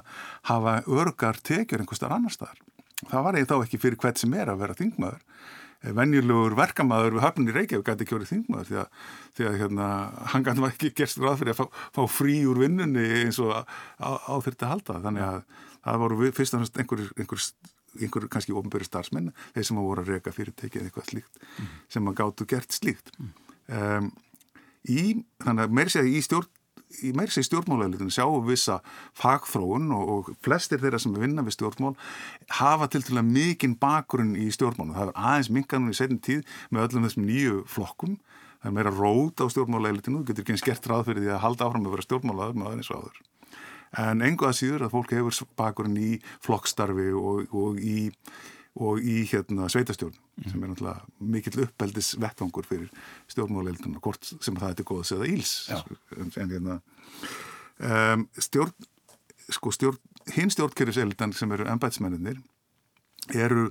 [0.49, 2.61] hafa örgar tekjur einhver starf annar staðar.
[3.03, 5.25] Það var þá ekki fyrir hvert sem er að vera þingmaður.
[5.83, 9.87] Venjulegur verkamæður við höfnum í Reykjavík gæti ekki verið þingmaður því að, því að hérna,
[10.31, 13.63] hann gæti ekki gerst ráð fyrir að fá, fá frí úr vinnunni eins og á,
[13.99, 15.01] á þurfti að halda.
[15.09, 15.41] Þannig að
[15.85, 17.47] það voru fyrst og fremst einhver, einhver,
[18.01, 21.71] einhver kannski ofnböru starfsmenn þeir sem voru að reyka fyrirtæki eða eitthvað slíkt mm.
[21.93, 24.11] sem að gáttu gert slíkt um,
[24.89, 26.51] í, þannig að mér sé að í stjórn
[27.01, 28.79] í meirsi stjórnmálauglutunum sjáum við vissa
[29.19, 31.95] fagþróun og, og flestir þeirra sem vinna við stjórnmál
[32.59, 34.95] hafa til til að mikinn bakgrunn í stjórnmálum.
[34.97, 38.19] Það er aðeins minkanum í setjum tíð með öllum þessum nýju flokkum.
[38.63, 41.45] Það er meira rót á stjórnmálauglutunum, þú getur ekki eins gert ráð fyrir því að
[41.47, 43.23] halda áfram að vera stjórnmálaður með aðeins og áður
[44.01, 46.11] en enguða síður að fólk hefur bakurinn í
[46.45, 48.13] flokkstarfi og, og í,
[48.81, 50.47] og í hérna, sveitastjórn mm.
[50.51, 52.89] sem er náttúrulega mikill uppeldis vettvangur fyrir
[53.33, 56.79] stjórnmáleildun og hvort sem það er góðs eða íls sko, en hérna
[57.83, 58.89] um, stjórn,
[59.53, 60.01] sko stjórn
[60.33, 62.41] hinn stjórnkerfiseldan sem eru ennbætsmenninir
[63.35, 63.71] eru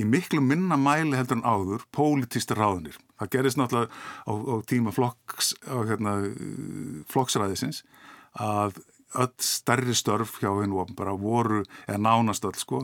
[0.00, 2.96] í miklu minna mæli heldur en áður pólitísta ráðunir.
[3.20, 3.92] Það gerist náttúrulega
[4.24, 6.14] á, á tíma flokks, á, hérna,
[7.12, 7.82] flokksræðisins
[8.40, 8.80] að
[9.18, 12.82] öll stærri störf hjá hennu bara voru, eða nánast öll sko,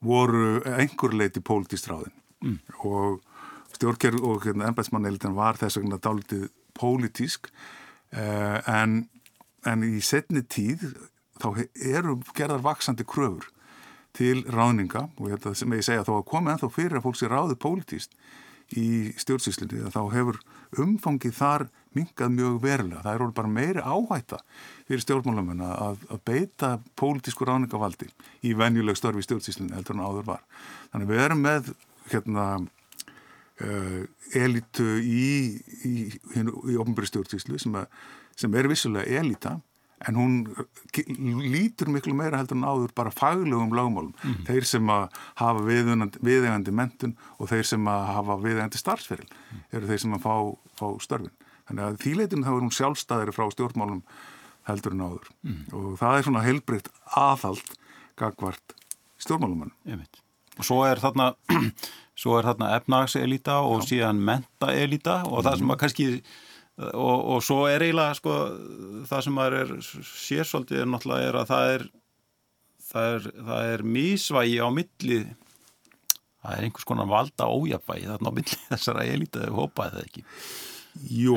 [0.00, 2.58] voru einhver leiti pólitistráðin mm.
[2.84, 3.20] og
[3.76, 7.50] stjórnkerð og hérna, ennbætsmanneilitin var þess vegna dálitið pólitísk
[8.12, 9.02] eh, en,
[9.66, 10.86] en í setni tíð
[11.40, 13.48] þá eru gerðar vaksandi kröfur
[14.16, 17.20] til ráðninga og þetta sem ég segja þá að koma en þá fyrir að fólk
[17.20, 18.16] sé ráðið pólitíst
[18.78, 20.40] í stjórnsýslunni þá hefur
[20.78, 23.02] umfangið þar mingað mjög verulega.
[23.04, 24.40] Það er bara meiri áhætta
[24.88, 28.10] fyrir stjórnmálamuna að, að beita pólitísku ráningavaldi
[28.46, 30.44] í venjuleg störfi stjórnsýslunni heldur en áður var.
[30.92, 31.72] Þannig við erum með
[32.10, 34.04] hérna uh,
[34.38, 35.26] elitu í,
[35.86, 37.76] í, í, í ofnbæri stjórnsýslu sem,
[38.38, 39.58] sem er vissulega elita
[40.08, 40.36] en hún
[41.52, 44.14] lítur miklu meira heldur en áður bara faglegum lögmálum.
[44.24, 44.38] Mm.
[44.48, 49.62] Þeir sem að hafa viðegandi mentun og þeir sem að hafa viðegandi starfsferil mm.
[49.76, 50.34] eru þeir sem að fá,
[50.80, 51.34] fá störfin.
[51.70, 54.02] Þannig að þýleitinu þá er hún sjálfstæðri frá stjórnmálum
[54.68, 55.60] heldur en áður mm.
[55.78, 57.72] og það er svona heilbrikt aðhald
[58.20, 58.74] gagvart
[59.20, 59.72] stjórnmálumann.
[60.58, 61.32] Og svo er þarna,
[62.20, 63.90] þarna efnagselita og Já.
[63.94, 66.08] síðan mentaelita og það sem að kannski
[66.90, 68.36] og, og svo er eiginlega sko
[69.08, 71.86] það sem maður er sérsvöldið er náttúrulega er að það er
[72.90, 75.20] það er, það er mísvægi á milli
[76.40, 80.26] það er einhvers konar valda ójafvægi þarna á milli þessara elita þau hópaði það ekki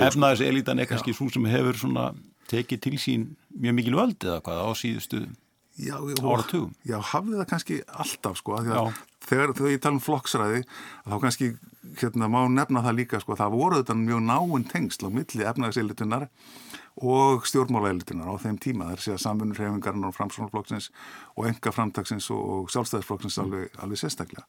[0.08, 2.12] efnaðis elitan er kannski svo sem hefur svona
[2.52, 5.24] tekið til sín mjög mikil völd eða hvað á síðustu
[5.74, 6.70] Já, áratugum.
[6.86, 11.48] Já, hafði það kannski alltaf sko, þegar, þegar ég tala um flokksræði þá kannski
[11.98, 16.28] hérna, má nefna það líka sko, það voru þetta mjög náinn tengsl á milli efnagselitunar
[17.02, 20.92] og stjórnmálaelitunar á þeim tíma þar sé að samfunur hefingarinn á framsvonarflokksins
[21.34, 23.48] og enga framtagsins og sjálfstæðisflokksins mm.
[23.48, 24.46] alveg, alveg sérstaklega.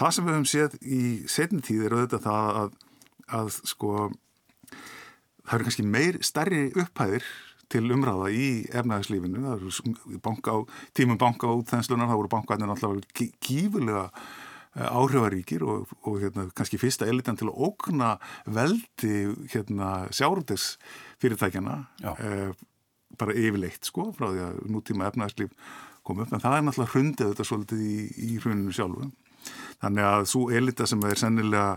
[0.00, 2.78] Það sem við höfum séð í setni tíð er auðvitað það að,
[3.42, 3.92] að sko
[5.46, 7.26] það eru kannski meir stærri upphæðir
[7.72, 10.58] til umræða í efnæðislífinu, það eru banka á,
[10.94, 16.78] tímum banka á útþenslunar, það voru bankaðinir alltaf gífulega eh, áhrifaríkir og, og hérna, kannski
[16.78, 18.12] fyrsta elitan til að ógna
[18.46, 20.76] veldi hérna, sjárundegs
[21.22, 21.80] fyrirtækjana
[22.14, 22.54] eh,
[23.18, 25.54] bara yfirleitt sko frá því að nútíma efnæðislíf
[26.06, 26.32] kom upp.
[26.32, 27.94] En það er náttúrulega hrundið þetta svolítið í,
[28.28, 29.10] í hruninu sjálfu.
[29.82, 31.68] Þannig að svo elita sem er sennilega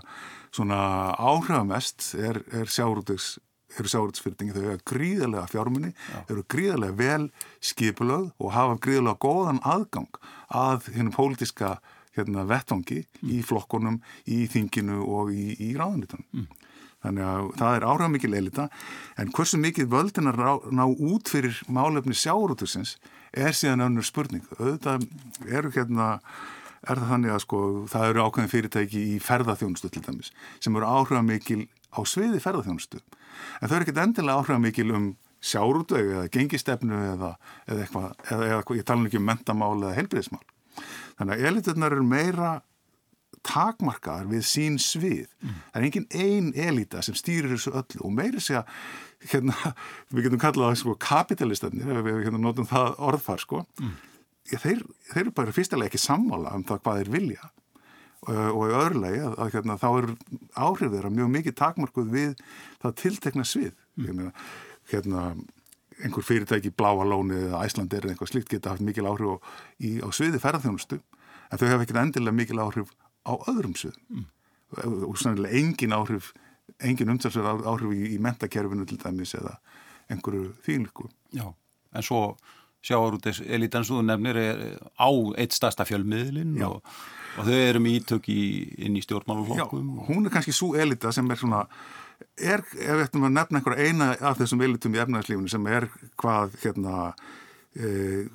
[0.53, 0.79] svona
[1.17, 3.37] áhrifamest er, er sjárundegs
[3.77, 6.19] eru sjáuröldsfyrirtingi, þau eru gríðarlega fjármunni, Já.
[6.31, 7.29] eru gríðarlega vel
[7.61, 11.77] skipulöð og hafa gríðarlega góðan aðgang að hennum pólitiska
[12.17, 13.29] hérna, vettangi mm.
[13.35, 16.27] í flokkonum, í þinginu og í, í ráðunitunum.
[16.33, 16.67] Mm.
[16.99, 18.67] Þannig að það er áhrifða mikil elita
[19.21, 22.97] en hversu mikið völdinar ná, ná út fyrir málefni sjáuröldsins
[23.31, 24.43] er síðan önnur spurning.
[24.57, 25.05] Auðvitað
[25.47, 26.09] eru hérna
[26.83, 30.31] er það þannig að sko það eru ákveðin fyrirtæki í ferðarþjónustu til dæmis
[30.63, 35.09] sem eru áhrifða mikil á sviði ferðarþjónustu en þau eru ekkit endilega áhrifða mikil um
[35.39, 37.33] sjárútvegu eða gengistefnu eða,
[37.67, 40.41] eða eitthvað, eða, eða ég tala ekki um mentamál eða helbriðismál.
[41.19, 42.49] Þannig að eliturnar eru meira
[43.47, 45.29] takmarkaðar við sín svið.
[45.39, 45.61] Mm.
[45.71, 48.65] Það er engin ein elita sem stýrir þessu öllu og meiri segja,
[49.31, 49.55] hérna,
[50.11, 53.95] við getum kallað það sko kapitalistarnir, ef við hérna, notum það orðfar sko, mm.
[54.51, 57.51] þeir, þeir eru bara fyrstilega ekki sammála um það hvað þeir vilja
[58.27, 60.09] og í öðrulegi að, að hérna, þá er
[60.59, 62.41] áhrif þeirra mjög mikið takmarkuð við
[62.81, 64.31] það tiltekna svið mm.
[64.91, 65.23] hérna,
[66.03, 69.37] einhver fyrirtæki bláalóni eða æslandir eða einhvað slíkt geta haft mikil áhrif á,
[69.79, 72.91] í, á sviði ferðarþjónustu en þau hafa ekkert endilega mikil áhrif
[73.23, 74.27] á öðrum svið mm.
[75.07, 76.33] og sannlega engin áhrif
[76.83, 79.57] engin umtalsverð áhrif í, í mentakerfinu til dæmis eða
[80.11, 81.47] einhverju þýnliku Já,
[81.95, 82.23] en svo
[82.85, 84.61] sjáur út þess elitansúðu nefnir er
[84.95, 86.83] á eitt stasta fjölmiðlin og
[87.37, 88.43] Og þau eru með ítök í,
[88.85, 89.89] inn í stjórnmáluflokkum?
[89.89, 91.61] Já, hún er kannski svo elita sem er svona,
[92.35, 95.87] er, ef við ættum að nefna einhverja eina af þessum elitum í efnæðslífunu sem er
[96.19, 96.95] hvað, hérna,
[97.77, 98.25] e,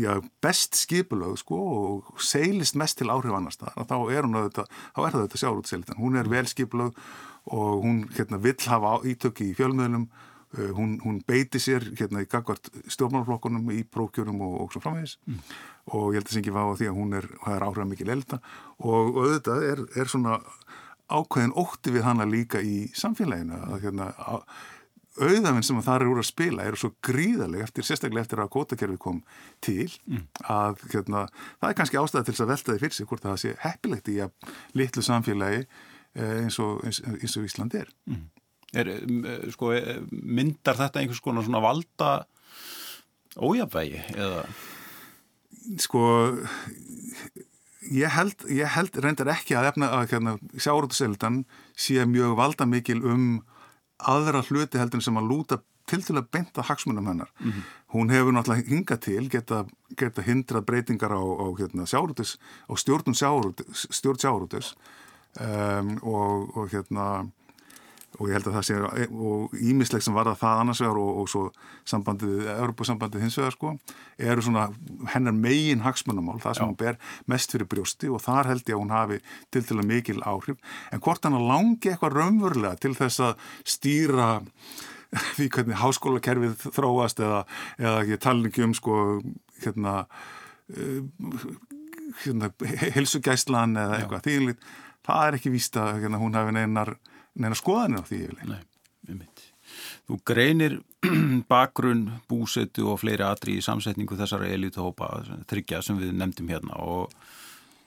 [0.00, 0.12] já,
[0.44, 5.00] best skipulög, sko, og seilist mest til áhrif annars það, þá er hún auðvitað, þá
[5.02, 6.00] er það auðvitað sjárútselitan.
[6.00, 7.02] Hún er vel skipulög
[7.44, 10.08] og hún, hérna, vill hafa ítök í fjölmiðlum
[10.76, 15.40] hún, hún beiti sér hérna í gagvart stjórnmálflokkunum í prókjörum og, og svo framvegis mm.
[15.92, 18.12] og ég held að það sé ekki fá því að hún er, er áhrifað mikil
[18.14, 18.40] elda
[18.78, 20.38] og auðvitað er, er svona
[21.12, 24.08] ákveðin ótti við hana líka í samfélaginu að hérna
[25.14, 28.96] auðafinn sem það eru úr að spila eru svo gríðaleg eftir, sérstaklega eftir að kótakerfi
[29.00, 29.20] kom
[29.62, 30.24] til mm.
[30.50, 31.26] að hérna,
[31.60, 34.10] það er kannski ástæði til þess að velta því fyrir sig hvort það sé heppilegt
[34.10, 38.24] í að litlu samfélagi eh, eins og, eins, eins og Ísland er mm.
[38.74, 42.12] Er, eh, sko, eh, myndar þetta einhvers konar svona valda
[43.38, 44.46] ójafvægi eða?
[45.80, 46.02] Sko,
[47.92, 51.42] Ég held, ég held reyndar ekki að efna að hérna, sjárótuseldan
[51.76, 53.26] sé mjög valda mikil um
[54.00, 55.58] aðra hluti heldur sem að lúta
[55.88, 57.30] til til að beinta hagsmunum hennar.
[57.40, 57.62] Mm -hmm.
[57.92, 63.14] Hún hefur náttúrulega hingað til geta, geta hindrað breytingar á, á hérna, sjárótus og stjórnum
[63.14, 64.74] sjárótus, stjórn sjárótus
[65.40, 67.30] um, og, og hérna
[68.18, 68.76] og ég held að það sé
[69.10, 71.42] og ímislegt sem var að það annars vegar og, og svo
[71.88, 73.72] sambandið, Europasambandið hins vegar sko,
[74.30, 74.68] eru svona
[75.14, 76.68] hennar megin hagsmunamál, það sem Já.
[76.68, 76.98] hún ber
[77.30, 79.20] mest fyrir brjósti og þar held ég að hún hafi
[79.54, 80.60] til til að mikil áhrif,
[80.92, 84.28] en hvort hann langi eitthvað raunverulega til þess að stýra
[85.36, 87.44] því hvernig háskólakerfið þróast eða,
[87.80, 89.00] eða ekki talningi um sko
[89.64, 90.04] hérna,
[90.74, 91.50] uh,
[92.22, 92.50] hérna
[92.94, 94.56] helsugæslan eða eitthvað, því
[95.04, 96.94] það er ekki vísta að hérna, hún hafi neinar
[97.34, 98.50] neina skoðanir á því yfirlega.
[98.50, 98.62] Nei,
[99.08, 99.44] við mitt.
[100.08, 100.76] Þú greinir
[101.52, 105.10] bakgrunn, búsetu og fleiri atri í samsetningu þessara elituhópa
[105.50, 107.12] þryggja sem við nefndum hérna og,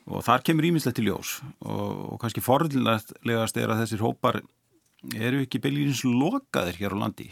[0.10, 4.42] og þar kemur ímislegt til ljós og, og kannski forðilegast er að þessir hópar
[5.14, 7.30] eru ekki beiljins lokaðir hér á landi.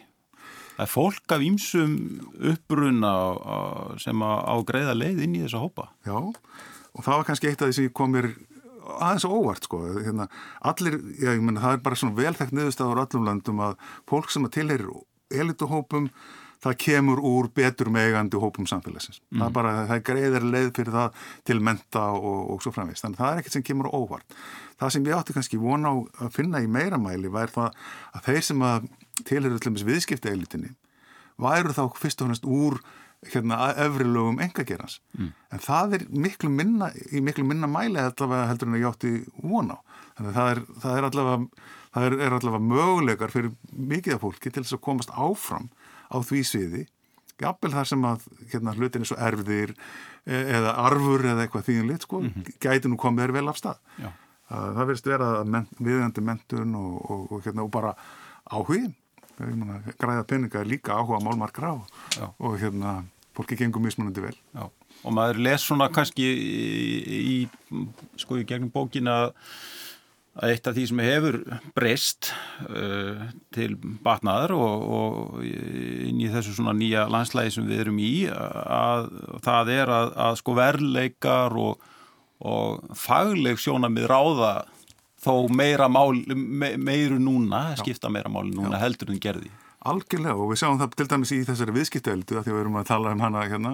[0.75, 1.91] Það er fólk af ímsum
[2.51, 3.11] uppbrunna
[4.01, 5.87] sem á greiða leið inn í þessa hópa.
[6.05, 8.33] Já, og það var kannski eitt af því sem komir
[8.99, 10.29] aðeins óvart sko hérna,
[10.61, 13.77] allir, já, ég menna það er bara svona velþægt niðurstaður öllum landum að
[14.09, 14.89] fólk sem að tilherir
[15.33, 16.09] elituhópum
[16.65, 19.19] það kemur úr betur megandi hópum samfélagsins.
[19.29, 19.41] Mm.
[19.41, 23.05] Það er bara, það er greiðar leið fyrir það til menta og, og svo framvist.
[23.05, 24.37] Þannig það er ekkert sem kemur óvart.
[24.79, 25.95] Það sem ég átti kannski vona á
[26.25, 27.77] að finna í meira mæli væri það
[28.17, 28.89] að þeir sem að
[29.21, 30.73] tilherir allir viðskipta elitinni
[31.41, 32.79] væru þá fyrst og hannast úr
[33.33, 35.31] hérna efri lögum engagerans mm.
[35.51, 39.13] en það er miklu minna í miklu minna mæli allavega heldur en að ég átti
[39.41, 39.77] von á
[40.17, 41.37] þannig að það er, það er allavega
[41.95, 45.69] það er, er allavega möguleikar fyrir mikið af fólki til þess að komast áfram
[46.11, 46.83] á því sviði
[47.41, 52.05] jafnvel þar sem að hérna hlutin er svo erfiðir e, eða arfur eða eitthvað þýðinleitt
[52.07, 52.59] sko, mm -hmm.
[52.63, 54.09] gæti nú komið þér vel af stað Já.
[54.49, 55.31] það verðist vera
[55.79, 57.95] viðjandi mentun og, og, og, hérna, og bara
[58.45, 58.93] áhugin
[59.99, 61.73] græða peninga er líka áhuga málmarkra
[62.39, 63.03] og hérna
[63.35, 64.35] fólki gengum mismunandi vel.
[64.55, 64.67] Já.
[65.05, 67.37] Og maður les svona kannski í, í
[68.19, 69.25] sko í gegnum bókina
[70.35, 71.37] að eitt af því sem hefur
[71.77, 72.29] breyst
[72.67, 78.13] uh, til batnaðar og, og inn í þessu svona nýja landslægi sem við erum í
[78.31, 79.11] að
[79.45, 81.85] það er að, að sko verleikar og,
[82.43, 84.55] og fagleg sjónamið ráða
[85.25, 88.83] þó meira mál, me, meiru núna, skipta meira máli núna Já.
[88.83, 89.53] heldur en gerði.
[89.91, 92.81] Algjörlega og við sjáum það til dæmis í þessari viðskiptööldu að því að við erum
[92.81, 93.73] að tala um hana hérna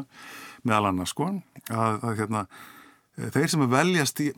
[0.68, 2.46] meðal annars sko að, að hérna
[3.36, 4.30] þeir sem veljast í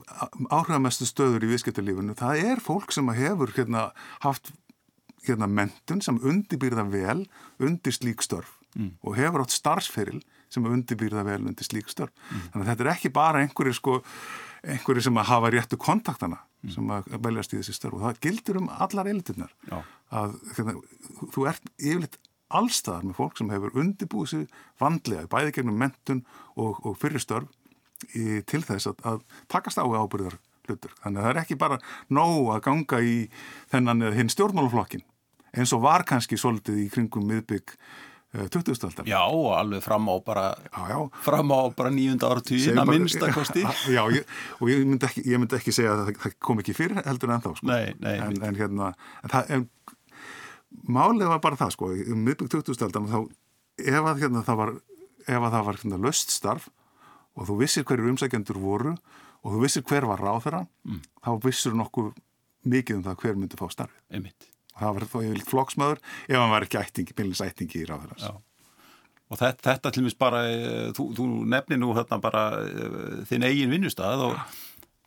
[0.49, 3.89] áhrifamestu stöður í viðskiptalífinu það er fólk sem hefur hérna
[4.25, 4.51] haft
[5.27, 7.23] hérna mentun sem undibýrða vel
[7.63, 8.95] undir slík störf mm.
[9.03, 10.21] og hefur átt starfsferil
[10.53, 12.13] sem undibýrða vel undir slík störf.
[12.29, 12.47] Mm.
[12.53, 13.99] Þannig að þetta er ekki bara einhverjir sko
[14.63, 16.73] einhverju sem að hafa réttu kontaktana mm.
[16.75, 19.55] sem að veljast í þessi störf og það gildir um allar eiliturnar
[20.13, 20.77] að hérna,
[21.33, 22.19] þú ert yfirleitt
[22.53, 26.23] allstaðar með fólk sem hefur undibúið sér vandlega, bæði gegnum mentun
[26.53, 27.49] og, og fyrirstörf
[28.13, 30.93] í, til þess að, að takast á ábyrðar hlutur.
[31.01, 31.79] Þannig að það er ekki bara
[32.13, 33.17] nóg að ganga í
[33.73, 35.03] þennan hinn stjórnmálaflokkin
[35.53, 37.75] eins og var kannski svolítið í kringum miðbygg
[38.33, 38.73] 20.
[38.87, 39.05] aldar.
[39.05, 41.09] Já, alveg fram á bara, já, já.
[41.21, 43.61] Fram á bara nýjunda áratuðin að minnstakosti.
[43.93, 44.25] Já, ég,
[44.57, 47.35] og ég myndi, ekki, ég myndi ekki segja að það, það kom ekki fyrir heldur
[47.35, 47.67] en þá, sko.
[47.69, 48.15] Nei, nei.
[48.15, 48.89] En, en hérna,
[49.21, 49.67] en það, en
[50.83, 52.85] málið var bara það, sko, um miðbygg 20.
[52.87, 53.19] aldar, þá
[53.83, 54.73] ef að hérna það var,
[55.23, 56.69] ef að það var hérna löst starf
[57.33, 58.95] og þú vissir hverju umsækjandur voru
[59.43, 61.03] og þú vissir hver var ráð þeirra, mm.
[61.25, 62.11] þá vissir nokkuð
[62.69, 64.03] mikið um það hver myndi fá starfið.
[64.13, 68.25] Einmitt það var þó yfirleitt flokksmaður ef hann var ekki ættingi, byrjins ættingi í ráðurans
[69.33, 73.47] og þetta, þetta til mis bara eh, þú, þú nefnir nú þarna bara eh, þinn
[73.47, 74.45] eigin vinnustad og ja.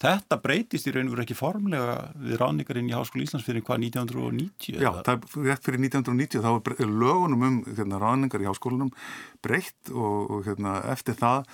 [0.02, 3.86] Þetta breytist í raun og veru ekki formlega við ráningarinn í Háskóli Íslands fyrir hvað
[3.88, 4.80] 1990?
[4.82, 8.92] Já, það er rétt fyrir 1990 þá er lögunum um hérna, ráningar í háskólinum
[9.44, 11.46] breytt og, og hérna, eftir það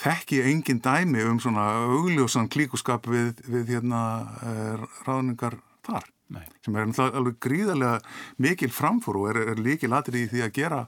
[0.00, 4.02] þekki engin dæmi um svona augljósan klíkuskap við, við hérna,
[4.42, 6.42] eh, ráningar þar Nei.
[6.64, 8.00] sem er alveg gríðarlega
[8.42, 10.80] mikil framfór og er, er líkil atrið í því að gera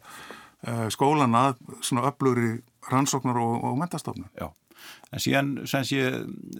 [0.67, 2.57] uh, skólan að svona öflugri
[2.91, 4.27] rannsóknar og, og mentastofnum.
[4.35, 4.49] Já,
[5.13, 6.05] en síðan sem sé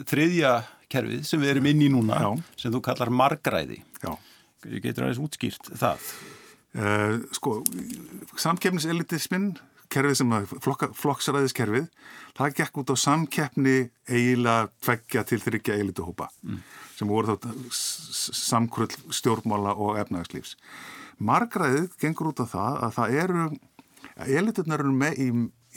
[0.09, 0.55] þriðja
[0.93, 2.29] kerfið sem við erum inn í núna Já.
[2.65, 3.83] sem þú kallar margræði.
[4.03, 4.13] Já.
[4.83, 6.13] Getur aðeins útskýrt það?
[6.79, 7.59] Uh, sko,
[8.39, 9.53] samkefniselitismin
[9.93, 10.35] kerfið sem
[11.01, 11.87] flokksræðiskerfið
[12.37, 13.77] það gekk út á samkeppni
[14.09, 16.59] eiginlega tveggja til þryggja eilituhópa mm.
[16.99, 20.57] sem voru þá samkrull stjórnmála og efnagslífs.
[21.19, 23.47] Margraðið gengur út á það að það eru
[24.29, 25.29] eiliturnar eru með í,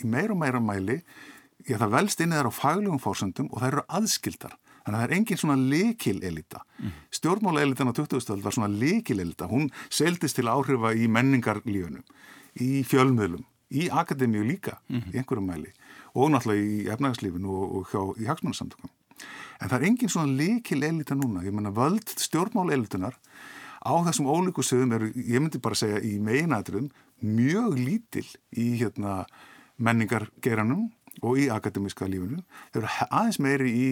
[0.02, 1.00] í meira og meira mæli
[1.68, 4.56] já, það velst inn í þær á faglegum fórsöndum og það eru aðskildar.
[4.82, 6.60] Þannig að það er engin svona likil elita.
[6.80, 6.94] Mm.
[7.14, 9.46] Stjórnmála elitan á 2000-stöld var svona likil elita.
[9.50, 12.02] Hún seldist til áhrifa í menningarlífunum,
[12.58, 15.14] í fjölmiðlum, í akademíu líka, mm -hmm.
[15.14, 15.70] í einhverjum mæli
[16.14, 18.90] og náttúrulega í efnagslífinu og, og hjá, í hagsmannarsamtökum.
[19.60, 21.44] En það er engin svona likil elita núna.
[21.46, 23.16] Ég menna völd stjórnmála elitunar
[23.82, 26.90] á þessum ólíku sögum eru, ég myndi bara segja í meginætturum,
[27.22, 29.26] mjög lítil í hérna,
[29.78, 30.90] menningargeranum
[31.20, 32.40] og í akademíska lífinu.
[32.76, 33.88] Eru aðeins meiri í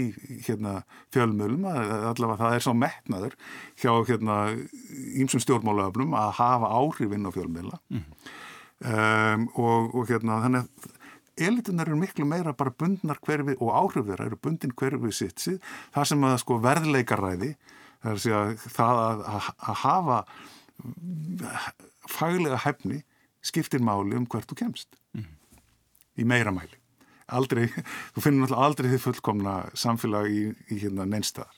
[0.47, 0.81] hérna,
[1.13, 3.37] fjölmjölum, allavega það er svo metnaður
[3.83, 4.39] hjá hérna,
[5.21, 8.07] ímsum stjórnmálaöfnum að hafa áhrifinn á fjölmjöla mm.
[8.95, 10.97] um, og, og hérna, þannig að
[11.41, 15.61] elitunar eru miklu meira bara bundnar hverfi og áhrif þeirra eru bundin hverfi sitt síð,
[15.95, 17.53] það sem að sko, verðleikaræði,
[18.01, 18.43] það er að segja
[18.79, 20.19] það að, að, að hafa
[22.11, 23.03] faglega hefni
[23.45, 25.29] skiptir máli um hvert þú kemst mm.
[26.21, 26.80] í meira mæli
[27.37, 27.69] aldrei,
[28.15, 31.57] þú finnir náttúrulega aldrei þið fullkomna samfélag í, í hérna neinstæðar.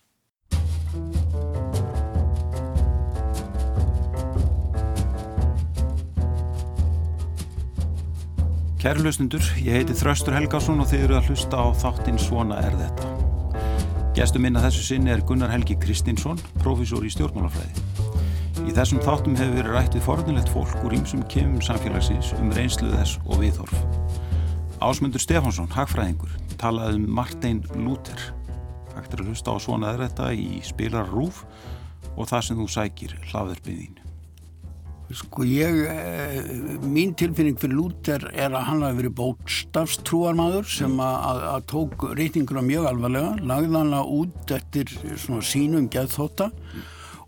[8.83, 12.75] Kæru lustundur, ég heiti Þraustur Helgarsson og þið eru að hlusta á þáttinn Svona er
[12.81, 13.12] þetta.
[14.18, 17.87] Gestur minna þessu sinni er Gunnar Helgi Kristinsson, profísor í stjórnmálafræði.
[18.66, 22.99] Í þessum þáttum hefur verið rætt við forðunlegt fólk úr ímsum kemum samfélagsins um reynsluð
[22.99, 24.01] þess og viðhorf.
[24.83, 28.18] Ásmundur Stefánsson, hagfræðingur, talaði um Martin Luther.
[28.97, 31.45] Hægt er að hlusta á svona þetta í spilar rúf
[32.16, 34.01] og það sem þú sækir hlaðverfiðín.
[35.12, 41.43] Sko ég, eh, mín tilfinning fyrir Luther er að hann hafi verið bótstafstrúarmadur sem að,
[41.53, 44.89] að tók reytinguna mjög alvarlega, lagði hana út eftir
[45.20, 46.49] svona sínum geðþóta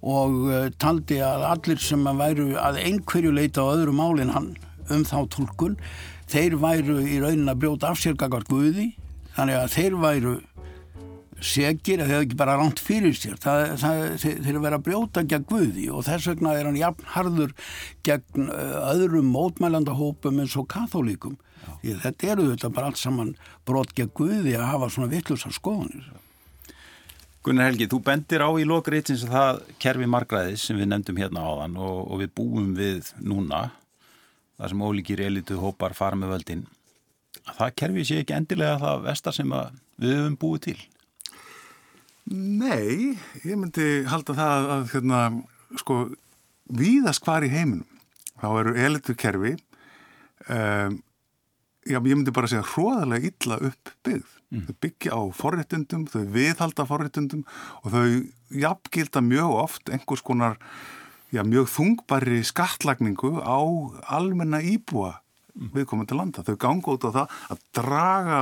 [0.04, 4.50] og uh, taldi að allir sem að væru að einhverju leita á öðru málinn hann
[4.92, 5.78] um þá tólkun
[6.34, 8.90] þeir væru í raunin að brjóta af sér gagart Guði
[9.36, 10.34] þannig að þeir væru
[11.44, 13.36] segir að þeir hefði ekki bara ránt fyrir sér.
[13.42, 17.54] Það, það, þeir, þeir vera að brjóta gegn Guði og þess vegna er hann jafnharður
[18.06, 18.50] gegn
[18.94, 21.38] öðrum mótmælandahópum eins og katholíkum
[21.82, 23.34] því þetta eru þetta bara allt saman
[23.68, 26.10] brot gegn Guði að hafa svona vittlusar skoðanir.
[27.44, 31.44] Gunnar Helgi, þú bendir á í lokriðtins að það kerfi margraðis sem við nefndum hérna
[31.44, 33.66] áðan og, og við búum við núna
[34.58, 36.66] þar sem ólíkir elitu hópar fara með völdin
[37.44, 39.54] að það kerfi sé ekki endilega það vestar sem
[40.00, 40.78] við höfum búið til
[42.34, 45.18] Nei, ég myndi halda það að hérna,
[45.76, 45.96] sko,
[46.72, 47.90] víðast hvar í heiminum
[48.40, 49.52] þá eru elitu kerfi
[50.48, 50.96] um,
[51.84, 54.64] já, ég myndi bara segja hróðarlega illa upp byggð mm.
[54.66, 57.44] þau byggja á forréttundum, þau viðhalda forréttundum
[57.82, 58.06] og þau
[58.64, 60.58] jafngilda mjög oft einhvers konar
[61.34, 63.58] já, mjög þungbæri skattlagningu á
[64.14, 65.18] almenna íbúa
[65.54, 66.42] viðkomandi landa.
[66.46, 68.40] Þau ganga út á það að draga,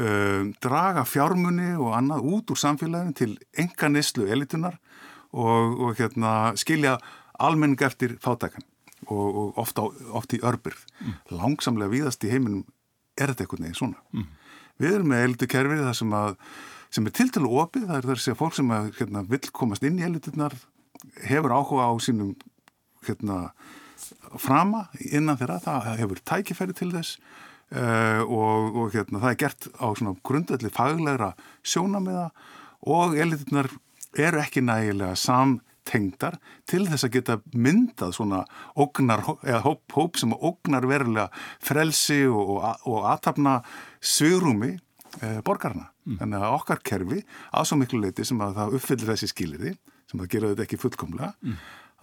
[0.00, 4.78] uh, draga fjármunni og annað út úr samfélaginu til enga neslu elitunar
[5.30, 6.98] og, og hérna, skilja
[7.40, 8.64] almenning eftir fátækan
[9.08, 10.82] og, og ofta, ofta í örbyrð.
[11.00, 11.14] Mm.
[11.40, 12.66] Langsamlega víðast í heiminum
[13.16, 14.02] er þetta einhvern veginn svona.
[14.16, 14.28] Mm.
[14.80, 16.12] Við erum með elitu sem,
[16.90, 19.84] sem er til til opið, það er þess að fólk sem að, hérna, vil komast
[19.84, 20.56] inn í elitunar
[21.26, 22.34] hefur áhuga á sínum
[23.06, 23.50] hérna,
[24.40, 27.18] frama innan þeirra, það hefur tækifæri til þess
[27.74, 29.88] uh, og, og hérna, það er gert á
[30.26, 31.32] grundvelli faglegra
[31.62, 32.28] sjónamiða
[32.90, 33.70] og eliturnar
[34.18, 36.38] eru ekki nægilega samtengdar
[36.68, 38.42] til þess að geta myndað svona
[38.74, 41.28] ógnar, eða hóp, hóp sem ógnar verulega
[41.62, 43.60] frelsi og, og, og aðtapna
[44.00, 45.90] svigrúmi uh, borgarna.
[46.08, 46.18] Mm.
[46.22, 47.22] Þannig að okkar kerfi
[47.52, 49.74] á svo miklu leiti sem að það uppfyllir þessi skiliði
[50.10, 51.56] sem að gera þetta ekki fullkomlega mm.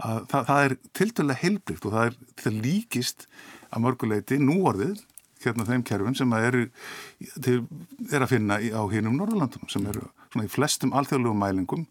[0.07, 3.27] að það, það er tildulega heilbrikt og það er, það líkist
[3.67, 5.03] að mörguleiti núorðið
[5.43, 6.63] hérna þeim kerfum sem að eru
[7.43, 7.57] til,
[8.09, 11.85] er að finna í, á hinnum Norðurlandunum sem eru svona í flestum alþjóðlegum mælingum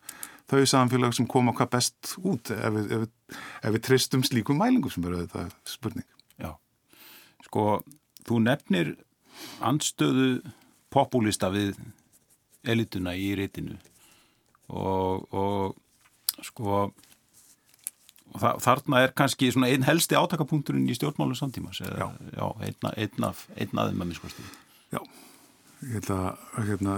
[0.51, 4.61] þau samfélag sem koma hvað best út ef við, ef við, ef við tristum slíkum
[4.63, 6.07] mælingum sem eru þetta spurning.
[6.43, 6.53] Já,
[7.47, 7.81] sko
[8.27, 8.95] þú nefnir
[9.65, 10.41] anstöðu
[10.95, 11.77] populista við
[12.67, 13.77] elituna í reytinu
[14.71, 15.77] og, og
[16.45, 16.87] sko
[18.37, 22.33] það, þarna er kannski svona einn helsti átakapunkturinn í stjórnmálu samtímas eða, já.
[22.37, 24.49] Já, einn, einn af einn aðeins með miskosti
[24.95, 25.01] Já,
[25.83, 26.97] ég held að hérna,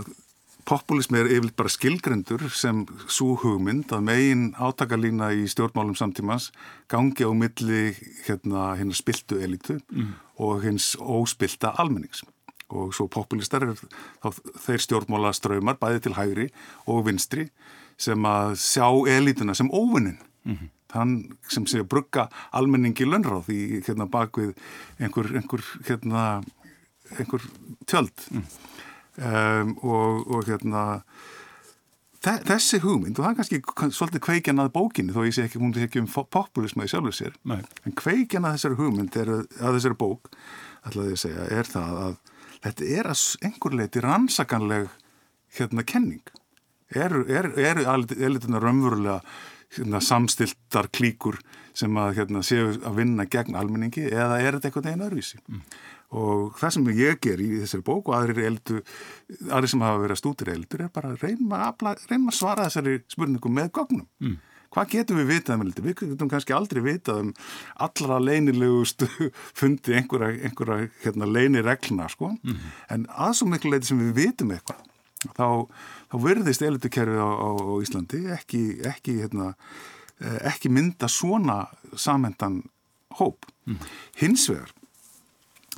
[0.69, 6.51] populismi er yfirleitt bara skilgrendur sem svo hugmynd að megin átakalína í stjórnmálum samtímas
[6.93, 7.85] gangi á milli
[8.27, 10.13] hérna, hérna spiltu elitu mm.
[10.45, 12.25] og hins óspilta almennings
[12.69, 13.79] og svo populistar er
[14.21, 14.29] þá
[14.67, 16.49] þeir stjórnmála ströymar bæði til hægri
[16.85, 17.49] og vinstri
[17.99, 20.69] sem að sjá elituna sem óvinnin mm -hmm.
[20.93, 21.15] þann
[21.49, 24.55] sem sé að brugga almenningi lönnráð í hérna bakvið
[24.99, 26.43] einhver, einhver hérna
[27.19, 27.43] einhver
[27.87, 31.03] tjöld um, og, og hérna
[32.23, 33.61] þessi hugmynd og það er kannski
[33.95, 37.15] svolítið kveikjan að bókinni þó ég sé ekki, hún er ekki um populisma í sjálfur
[37.15, 37.63] sér Nei.
[37.87, 39.31] en kveikjan að þessari hugmynd er,
[39.61, 40.33] að þessari bók
[40.89, 42.17] ætlaði ég að segja, er það að
[42.67, 44.91] þetta er að einhver leiti rannsakanleg
[45.59, 46.38] hérna kenning
[46.95, 49.21] eru er, er, elitunar raunverulega
[49.77, 51.41] hérna, samstiltar klíkur
[51.77, 55.63] sem að hérna, séu að vinna gegn almenningi eða er þetta eitthvað einu örvísi mm
[56.17, 58.83] og það sem ég ger í þessari bók og aðrir eldu,
[59.51, 63.59] aðrir sem hafa verið að stútir eldur er bara að reyna að, svara þessari spurningum
[63.59, 64.07] með gognum.
[64.25, 64.39] Mm.
[64.73, 65.85] Hvað getum við vitað um eldur?
[65.87, 67.31] Við getum kannski aldrei vitað um
[67.85, 69.09] allra leinilegustu
[69.59, 72.67] fundi einhverja, einhverja hérna, leiniregluna sko, mm.
[72.97, 74.85] en aðsum miklu leiti sem við vitum eitthvað,
[75.37, 75.49] þá,
[76.09, 79.53] þá verðist eldukerfið á, á, á Íslandi ekki, ekki, hérna,
[80.21, 81.65] eh, ekki mynda svona
[81.97, 82.63] samhendan
[83.21, 83.49] hóp.
[83.69, 83.81] Mm.
[84.21, 84.75] Hins vegar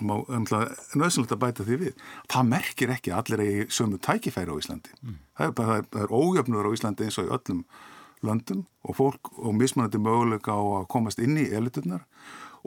[0.01, 5.16] nöðsynlegt að bæta því við það merkir ekki allir í sömu tækifæri á Íslandi mm.
[5.37, 7.64] það, er bara, það er ójöfnur á Íslandi eins og í öllum
[8.26, 12.05] löndum og fólk og mismunandi möguleika á að komast inn í eliturnar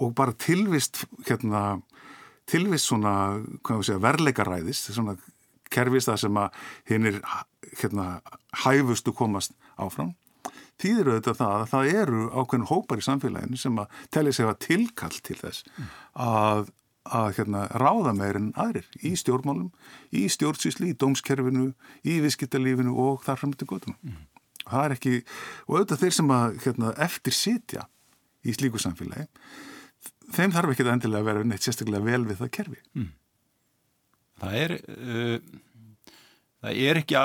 [0.01, 1.82] og bara tilvist hérna,
[2.49, 5.18] tilvist svona segja, verleikaræðist svona
[5.74, 7.20] kerfist það sem að hinn er
[7.80, 8.21] hérna,
[8.65, 10.13] hæfustu komast áfram
[10.82, 14.63] þýðir auðvitað það að það eru ákveðin hópar í samfélaginu sem að telja sig að
[14.67, 15.67] tilkall til þess
[16.13, 16.71] að
[17.03, 19.71] að hérna, ráða meirinn aðrir í stjórnmálum,
[20.15, 21.74] í stjórnsýsli, í dómskerfinu,
[22.07, 23.97] í viðskiptalífinu og þar fram til gotum.
[24.03, 24.21] Mm.
[24.63, 25.15] Það er ekki,
[25.67, 27.84] og auðvitað þeir sem að hérna, eftir sitja
[28.43, 29.28] í slíku samfélagi,
[30.32, 32.80] þeim þarf ekki að endilega vera neitt sérstaklega vel við það kerfi.
[32.95, 33.11] Mm.
[34.43, 35.36] Það er, uh,
[36.64, 37.24] það er ekki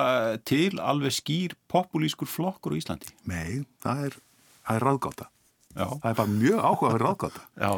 [0.50, 3.12] til alveg skýr populískur flokkur á Íslandi?
[3.30, 4.22] Nei, það er,
[4.66, 5.28] það er ráðgáta.
[5.74, 5.86] Já.
[5.86, 7.46] Það er bara mjög áhugaverð ráðgáta.
[7.64, 7.72] Já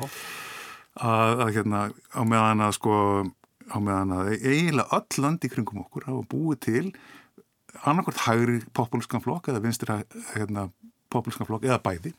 [0.98, 2.94] að, að hérna á meðan að sko
[3.70, 6.86] á meðan að eiginlega öll land í kringum okkur hafa búið til
[7.86, 9.92] annarkvært hægri populískan flokk eða vinstir
[10.34, 10.68] hérna,
[11.12, 12.14] populískan flokk eða bæði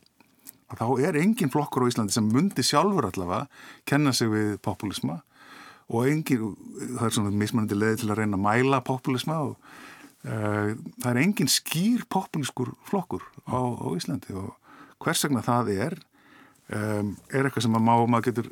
[0.72, 3.50] og þá er engin flokkur á Íslandi sem myndi sjálfur allavega
[3.90, 5.20] kenna sig við populisma
[5.92, 6.54] og engin,
[6.96, 9.58] það er svona mismannandi leði til að reyna að mæla populisma og
[10.24, 10.72] uh,
[11.02, 14.56] það er engin skýr populískur flokkur á, á Íslandi og
[15.04, 15.98] hvers vegna það er
[16.72, 18.52] um, er eitthvað sem má, maður getur,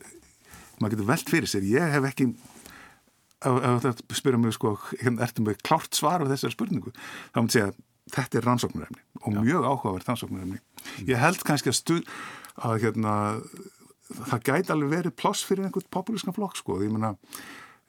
[0.79, 1.67] maður getur velt fyrir sér.
[1.69, 2.29] Ég hef ekki,
[3.47, 6.93] ef þetta spyrja mig sko, ertu með klárt svar af þessari spurningu,
[7.33, 7.79] þá múið segja að
[8.09, 10.61] þetta er rannsóknarefni og mjög áhugaverð rannsóknarefni.
[11.07, 12.13] Ég held kannski að stuð
[12.59, 13.13] að hérna,
[14.09, 17.15] það gæti alveg verið ploss fyrir einhvern populískan flokk sko, ég menna,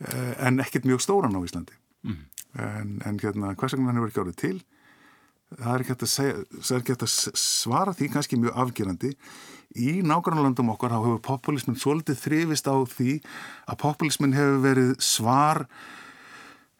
[0.04, 1.76] eh, en ekkert mjög stóran á Íslandi.
[2.04, 2.20] Mm.
[2.58, 4.58] En, en hérna, hvers vegna hann hefur ekki árið til?
[5.50, 9.16] Það er ekki hægt að svara því kannski mjög afgerandi
[9.78, 13.16] í nágrannlandum okkar þá hefur populismin svolítið þrifist á því
[13.66, 15.64] að populismin hefur verið svar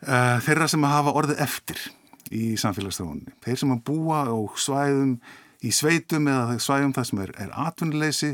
[0.07, 1.83] uh, þeirra sem að hafa orðið eftir
[2.31, 3.35] í samfélagsþróunni.
[3.43, 5.17] Þeir sem að búa á svæðum
[5.67, 8.33] í sveitum eða svæðum það sem er, er atvinnuleysi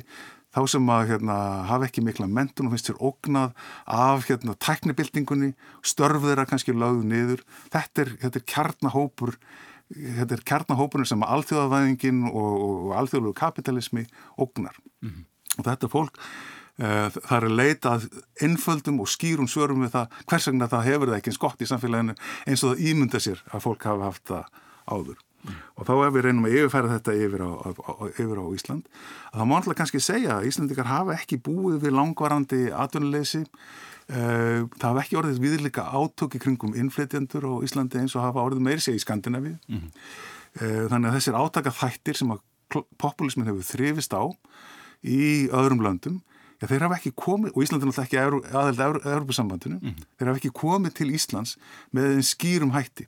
[0.56, 1.36] þá sem að hérna,
[1.68, 3.52] hafa ekki mikla mentun og finnst sér ógnað
[3.84, 5.52] af hérna, tæknibildingunni,
[5.84, 7.46] störf þeirra kannski lögðu niður.
[7.74, 9.36] Þetta er, þetta er kjarnahópur
[9.94, 15.26] þetta er kjarnahópunir sem alþjóðavæðingin og, og, alþjóðlegu kapitalismi ógnar mm -hmm.
[15.58, 16.18] og þetta fólk
[16.82, 18.08] uh, það er leitað
[18.42, 21.70] einföldum og skýrum svörum við það hvers vegna það hefur það ekki eins gott í
[21.70, 24.44] samfélaginu eins og það ímynda sér að fólk hafa haft það
[24.86, 25.25] áður.
[25.76, 28.88] Og þá ef við reynum að yfirfæra þetta yfir á, á, á, yfir á Ísland
[29.32, 33.44] þá má alltaf kannski segja að Íslandikar hafa ekki búið við langvarandi atvinnuleysi
[34.06, 38.44] Eh, það hafa ekki orðið viðlika átök í kringum innflytjandur á Íslandi eins og hafa
[38.46, 40.90] orðið meiri sig í Skandinavíu mm -hmm.
[40.92, 42.38] þannig að þessir átaka þættir sem að
[43.02, 44.30] populismin hefur þrifist á
[45.02, 46.22] í öðrum löndum
[46.62, 50.06] já, þeir hafa ekki komið, og Íslandi er náttúrulega ekki aðeld að Európa-sambandinu, mm -hmm.
[50.18, 51.56] þeir hafa ekki komið til Íslands
[51.90, 53.06] með einn skýrum hætti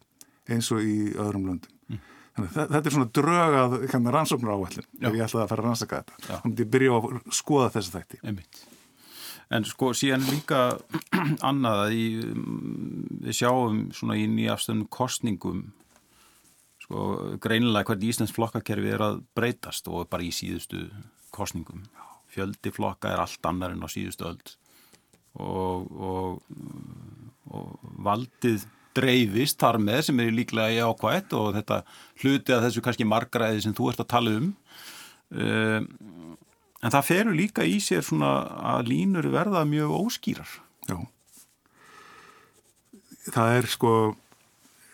[0.50, 2.00] eins og í öðrum löndum mm -hmm.
[2.27, 5.62] þannig að þetta er svona drög að hérna, rannsóknar áallin ef ég ætlaði að fara
[5.62, 6.18] að rannsaka þetta.
[6.26, 8.20] Þá myndi ég byrja að skoða þessa þætti.
[8.24, 8.60] Einmitt.
[9.56, 10.62] En sko síðan líka
[11.50, 12.06] annað að í,
[13.24, 15.66] við sjáum svona í nýjafstöndum kostningum
[16.84, 17.04] sko
[17.44, 20.86] greinilega hvernig Íslands flokkakerfi er að breytast og bara í síðustu
[21.34, 21.84] kostningum.
[22.32, 24.56] Fjöldi flokka er allt annar en á síðustu öll
[25.38, 26.40] og, og,
[27.52, 28.66] og valdið
[28.96, 31.82] dreifist þar með sem er líklega í ákvætt og þetta
[32.22, 34.52] hluti að þessu kannski margræði sem þú ert að tala um.
[35.28, 35.88] Um
[36.78, 38.30] En það ferur líka í sér svona
[38.76, 40.50] að línur verða mjög óskýrar.
[40.86, 40.98] Já.
[43.34, 43.92] Það er sko,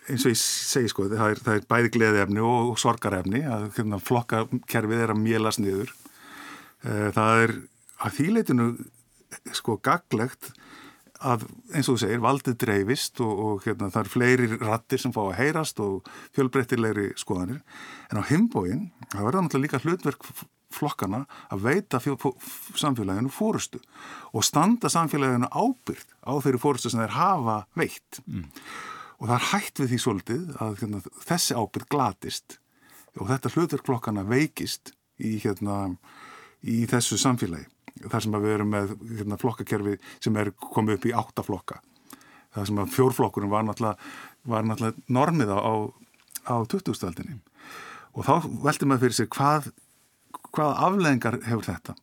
[0.09, 4.01] eins og ég segi sko, það er, það er bæði gleðefni og, sorgarefni að hérna,
[4.01, 5.93] flokkakerfið er að mélast niður.
[6.81, 7.55] Eh, það er
[8.01, 8.67] að þýleitinu
[9.55, 10.51] sko gaglegt
[11.23, 15.13] að eins og þú segir, valdið dreifist og, og hérna, það er fleiri rattir sem
[15.15, 17.61] fá að heyrast og fjölbreyttilegri skoðanir.
[18.11, 20.27] En á himbóin, það verða náttúrulega líka hlutverk
[20.75, 23.79] flokkana að veita samfélaginu fórustu
[24.35, 28.19] og standa samfélaginu ábyrgt á þeirri fórustu sem þeir hafa veitt.
[28.25, 28.49] Mm.
[29.21, 32.57] Og það er hægt við því svolítið að hérna, þessi ábyrg glatist
[33.15, 34.91] og þetta hlutverk flokkana veikist
[35.23, 35.95] í, hérna,
[36.59, 37.69] í þessu samfélagi
[38.03, 41.79] þar sem við erum með hérna, flokkakerfi sem er komið upp í átta flokka.
[42.55, 44.11] Þar sem að fjórflokkurinn var náttúrulega,
[44.47, 45.59] var náttúrulega normið á,
[46.47, 47.39] á 2000-aldinni
[48.15, 49.71] og þá veldi maður fyrir sig hvað,
[50.55, 51.95] hvað afleðingar hefur þetta?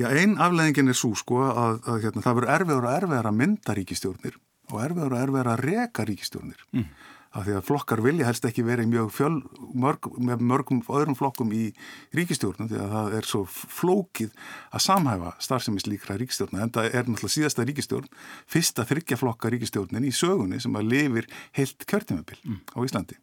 [0.00, 3.38] Já, einn afleðingin er svo sko að, að hérna, það verður erfiður og erfiðar að
[3.42, 4.38] mynda ríkistjórnir
[4.70, 6.90] og erfiður og erfiðar að reka ríkistjórnir mm
[7.30, 9.36] af því að flokkar vilja helst ekki verið mjög fjöl,
[9.78, 11.68] mörg, með mörgum öðrum flokkum í
[12.16, 14.32] ríkistjórnum því að það er svo flókið
[14.74, 18.10] að samhæfa starfsemis líkra ríkistjórna en það er náttúrulega síðasta ríkistjórn
[18.50, 22.60] fyrsta þryggja flokka ríkistjórnin í sögunni sem að lifir heilt kjörtímabil mm.
[22.74, 23.20] á Íslandi.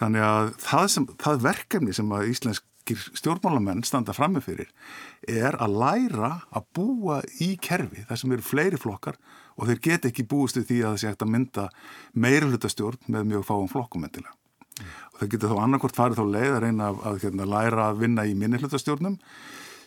[0.00, 2.28] Þannig að það, sem, það verkefni sem að
[2.90, 4.70] íslenskir stjórnmálamenn standa frammefyrir
[5.28, 9.18] er að læra að búa í kerfi þar sem eru fleiri flokkar
[9.56, 11.66] og þeir get ekki búist við því að það sé hægt að mynda
[12.14, 14.34] meirulutastjórn með mjög fáum flokkum endilega.
[14.80, 14.92] Mm.
[15.12, 18.04] Og þeir geta þá annarkort farið þá leið að reyna að, að hérna, læra að
[18.04, 19.18] vinna í minnilutastjórnum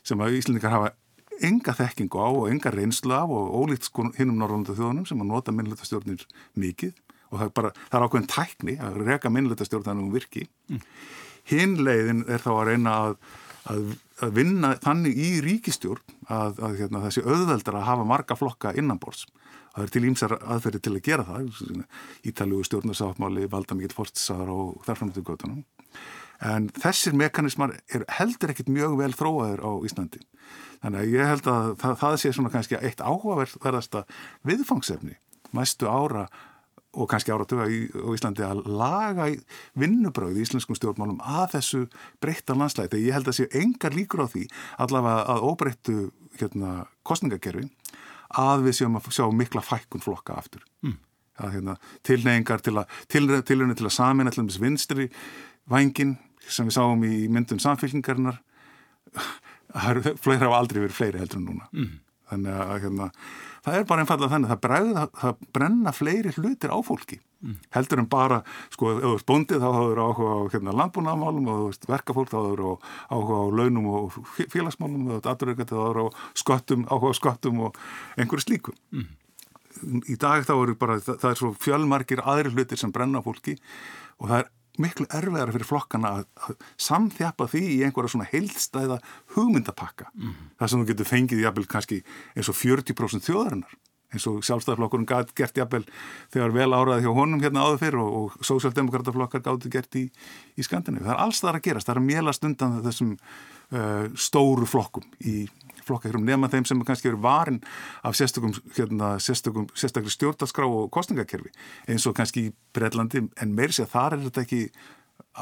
[0.04, 0.94] sem að Íslandikar hafa
[1.44, 5.32] enga þekkingu á og enga reynslu af og ólíkt sko hinnum norðlanda þjóðunum sem að
[5.32, 6.28] nota minnilutastjórnir
[6.62, 6.94] mikið
[7.34, 10.44] og það er bara, það er ákveðin tækni að reyka minnilutastjórn þannig um virki.
[10.70, 10.84] Mm.
[11.52, 13.16] Hinn leiðin er þá að reyna að,
[13.74, 19.26] að, að vinna þannig í ríkistjórn að hérna, þessi auðveldar að hafa marga flokka innanbors
[19.74, 21.80] það er til ímsar aðferði til að gera það
[22.30, 25.64] ítalugu stjórnarsáttmáli valda mikill fórstisaðar og þarframötu göttunum
[26.44, 30.22] en þessir mekanismar er heldur ekkit mjög vel þróaður á Íslandi.
[30.84, 34.04] Þannig að ég held að það, það sé svona kannski eitt áhugaverðasta
[34.48, 35.16] viðfangsefni
[35.56, 36.28] mæstu ára
[36.94, 39.28] og kannski áratuga í, á Íslandi að laga
[39.80, 41.82] vinnubröð í íslenskum stjórnmálum að þessu
[42.22, 43.02] breytta landslæti.
[43.02, 44.44] Ég held að séu engar líkur á því
[44.86, 45.96] allavega að óbreyttu
[46.40, 47.66] hérna, kostningakerfi
[48.34, 50.64] að við séum að sjá mikla fækkun flokka aftur.
[50.86, 51.00] Mm.
[51.42, 51.76] Að, hérna,
[52.06, 55.10] tilneyingar til að, til, til, til að samin allir með vinstri
[55.70, 58.38] vangin sem við sáum í myndum samfélkingarnar
[60.22, 61.70] fleira hafa aldrei verið fleiri heldur en núna.
[61.74, 61.94] Mm.
[62.30, 63.10] Þannig að hérna,
[63.64, 67.58] það er bara einfallega þannig að það, bregða, það brenna fleiri hlutir á fólki mm.
[67.76, 68.40] heldur en bara,
[68.74, 72.40] sko, ef þú ert bondið þá eru áhuga á hérna, landbúnaðamálum og veist verkafólk þá
[72.42, 72.76] eru
[73.10, 77.80] áhuga á launum og félagsmálum og aðurreikandi þá eru á skottum, áhuga á skottum og
[78.18, 79.08] einhverju slíkum mm.
[80.12, 83.58] í dag þá eru bara, það, það er svo fjölmarkir aðri hlutir sem brenna fólki
[84.20, 84.52] og það er
[84.82, 89.00] miklu erfiðar fyrir flokkana að samþjapa því í einhverja svona heilstæða
[89.36, 90.36] hugmyndapakka mm.
[90.60, 92.00] þar sem þú getur fengið jafnvel kannski
[92.34, 93.76] eins og 40% þjóðarinnar
[94.14, 95.08] eins og sjálfstæðarflokkurinn
[95.38, 95.84] gert jafnvel
[96.34, 100.06] þegar vel áraði hjá honum hérna áður fyrir og, og sósjaldemokrataflokkar gáttu gert í,
[100.58, 101.06] í Skandinavíu.
[101.08, 105.08] Það er alls þar að gerast, það er að mélast undan þessum uh, stóru flokkum
[105.26, 105.48] í
[105.88, 107.62] flokkakjörum nema þeim sem kannski eru varin
[108.04, 111.54] af sérstökum, hérna, sérstökum stjórnarskrá og kostningakerfi
[111.88, 114.62] eins og kannski í Breitlandi en meiri sé að þar er þetta ekki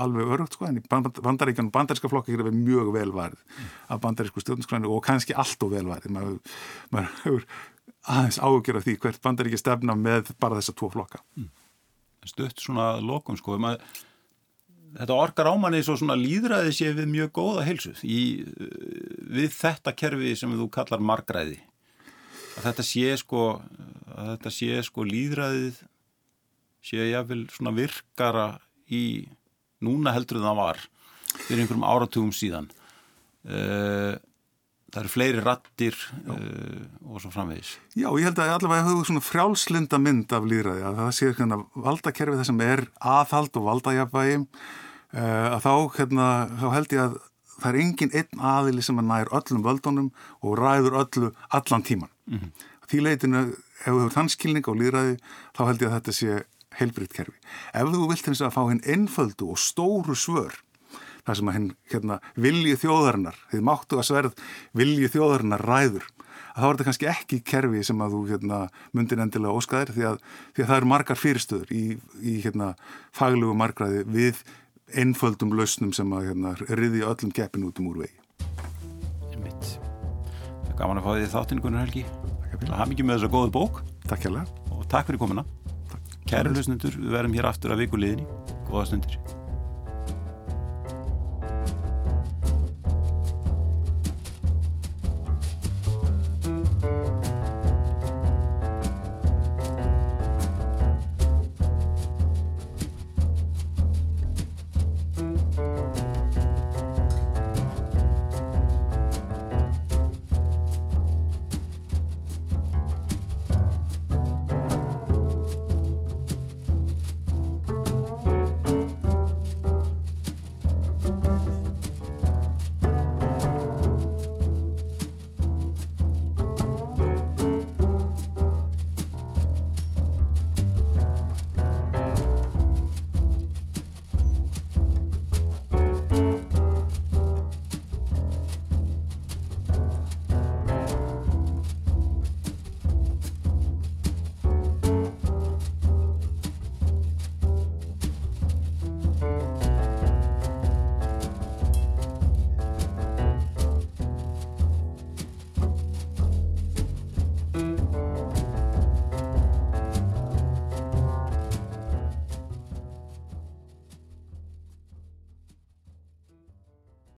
[0.02, 3.72] alveg örugt sko en í bandaríkan bandaríska flokkakjöru er mjög velvarið mm.
[3.92, 6.38] af bandarísku stjórnarskrænu og kannski allt og velvarið maður,
[6.92, 7.48] maður hefur
[8.12, 11.50] aðeins ágjör af því hvert bandaríki stefna með bara þessa tvo flokka mm.
[12.30, 13.84] Stutt svona lokum sko maður
[14.98, 17.94] þetta orkar ámanni svo svona líðræði sé við mjög góða heilsu.
[18.04, 18.22] Í,
[19.32, 21.60] við þetta kerfi sem þú kallar margræði
[22.58, 23.44] að þetta sé sko
[24.12, 25.78] að þetta sé sko líðræðið
[26.84, 28.48] sé jáfnvel svona virkara
[28.92, 29.04] í
[29.86, 30.82] núna heldur en það var
[31.32, 32.68] fyrir einhverjum áratugum síðan.
[33.48, 34.18] Uh,
[34.92, 39.26] það eru fleiri rattir uh, og svo framvegis Já, ég held að allavega hefur svona
[39.26, 42.86] frjálslinda mynd af líðræði að það sé hérna valdakerfi það sem er
[43.16, 46.30] aðhald og valdajafvægi uh, að þá, hérna,
[46.62, 47.20] þá held ég að
[47.62, 50.10] það er engin einn aðili sem er nær öllum völdunum
[50.42, 52.66] og ræður öllu allan tíman mm -hmm.
[52.90, 53.44] því leitinu,
[53.86, 55.16] ef þú hefur þannskilning á líðræði
[55.58, 56.44] þá held ég að þetta sé
[56.80, 57.38] heilbriðt kerfi.
[57.76, 60.56] Ef þú vilt eins að fá hinn einföldu og stóru svör
[61.28, 62.18] það sem að hinn hérna,
[62.48, 64.42] vilji þjóðarinnar, þið máttu að sverð
[64.78, 66.08] vilji þjóðarinnar ræður.
[66.52, 68.62] Að þá er þetta kannski ekki kerfi sem að þú hérna,
[68.98, 70.18] myndir endilega óskaðir því að,
[70.56, 71.84] því að það eru margar fyrirstöður í,
[72.20, 72.74] í hérna,
[73.16, 74.42] faglugu margraði við
[74.92, 78.18] einföldum lausnum sem að hérna, riði öllum keppin út um úr vegi.
[79.32, 82.04] Það er gaman að fá því þáttinn Gunnar Helgi.
[82.52, 83.82] Hafði mikið með þessa góðu bók.
[84.12, 84.44] Takk hjá
[84.82, 85.46] og takk fyrir komina
[86.28, 88.28] Kæru lausnendur, við verðum hér aftur að viku liðni
[88.70, 89.41] Góða stundir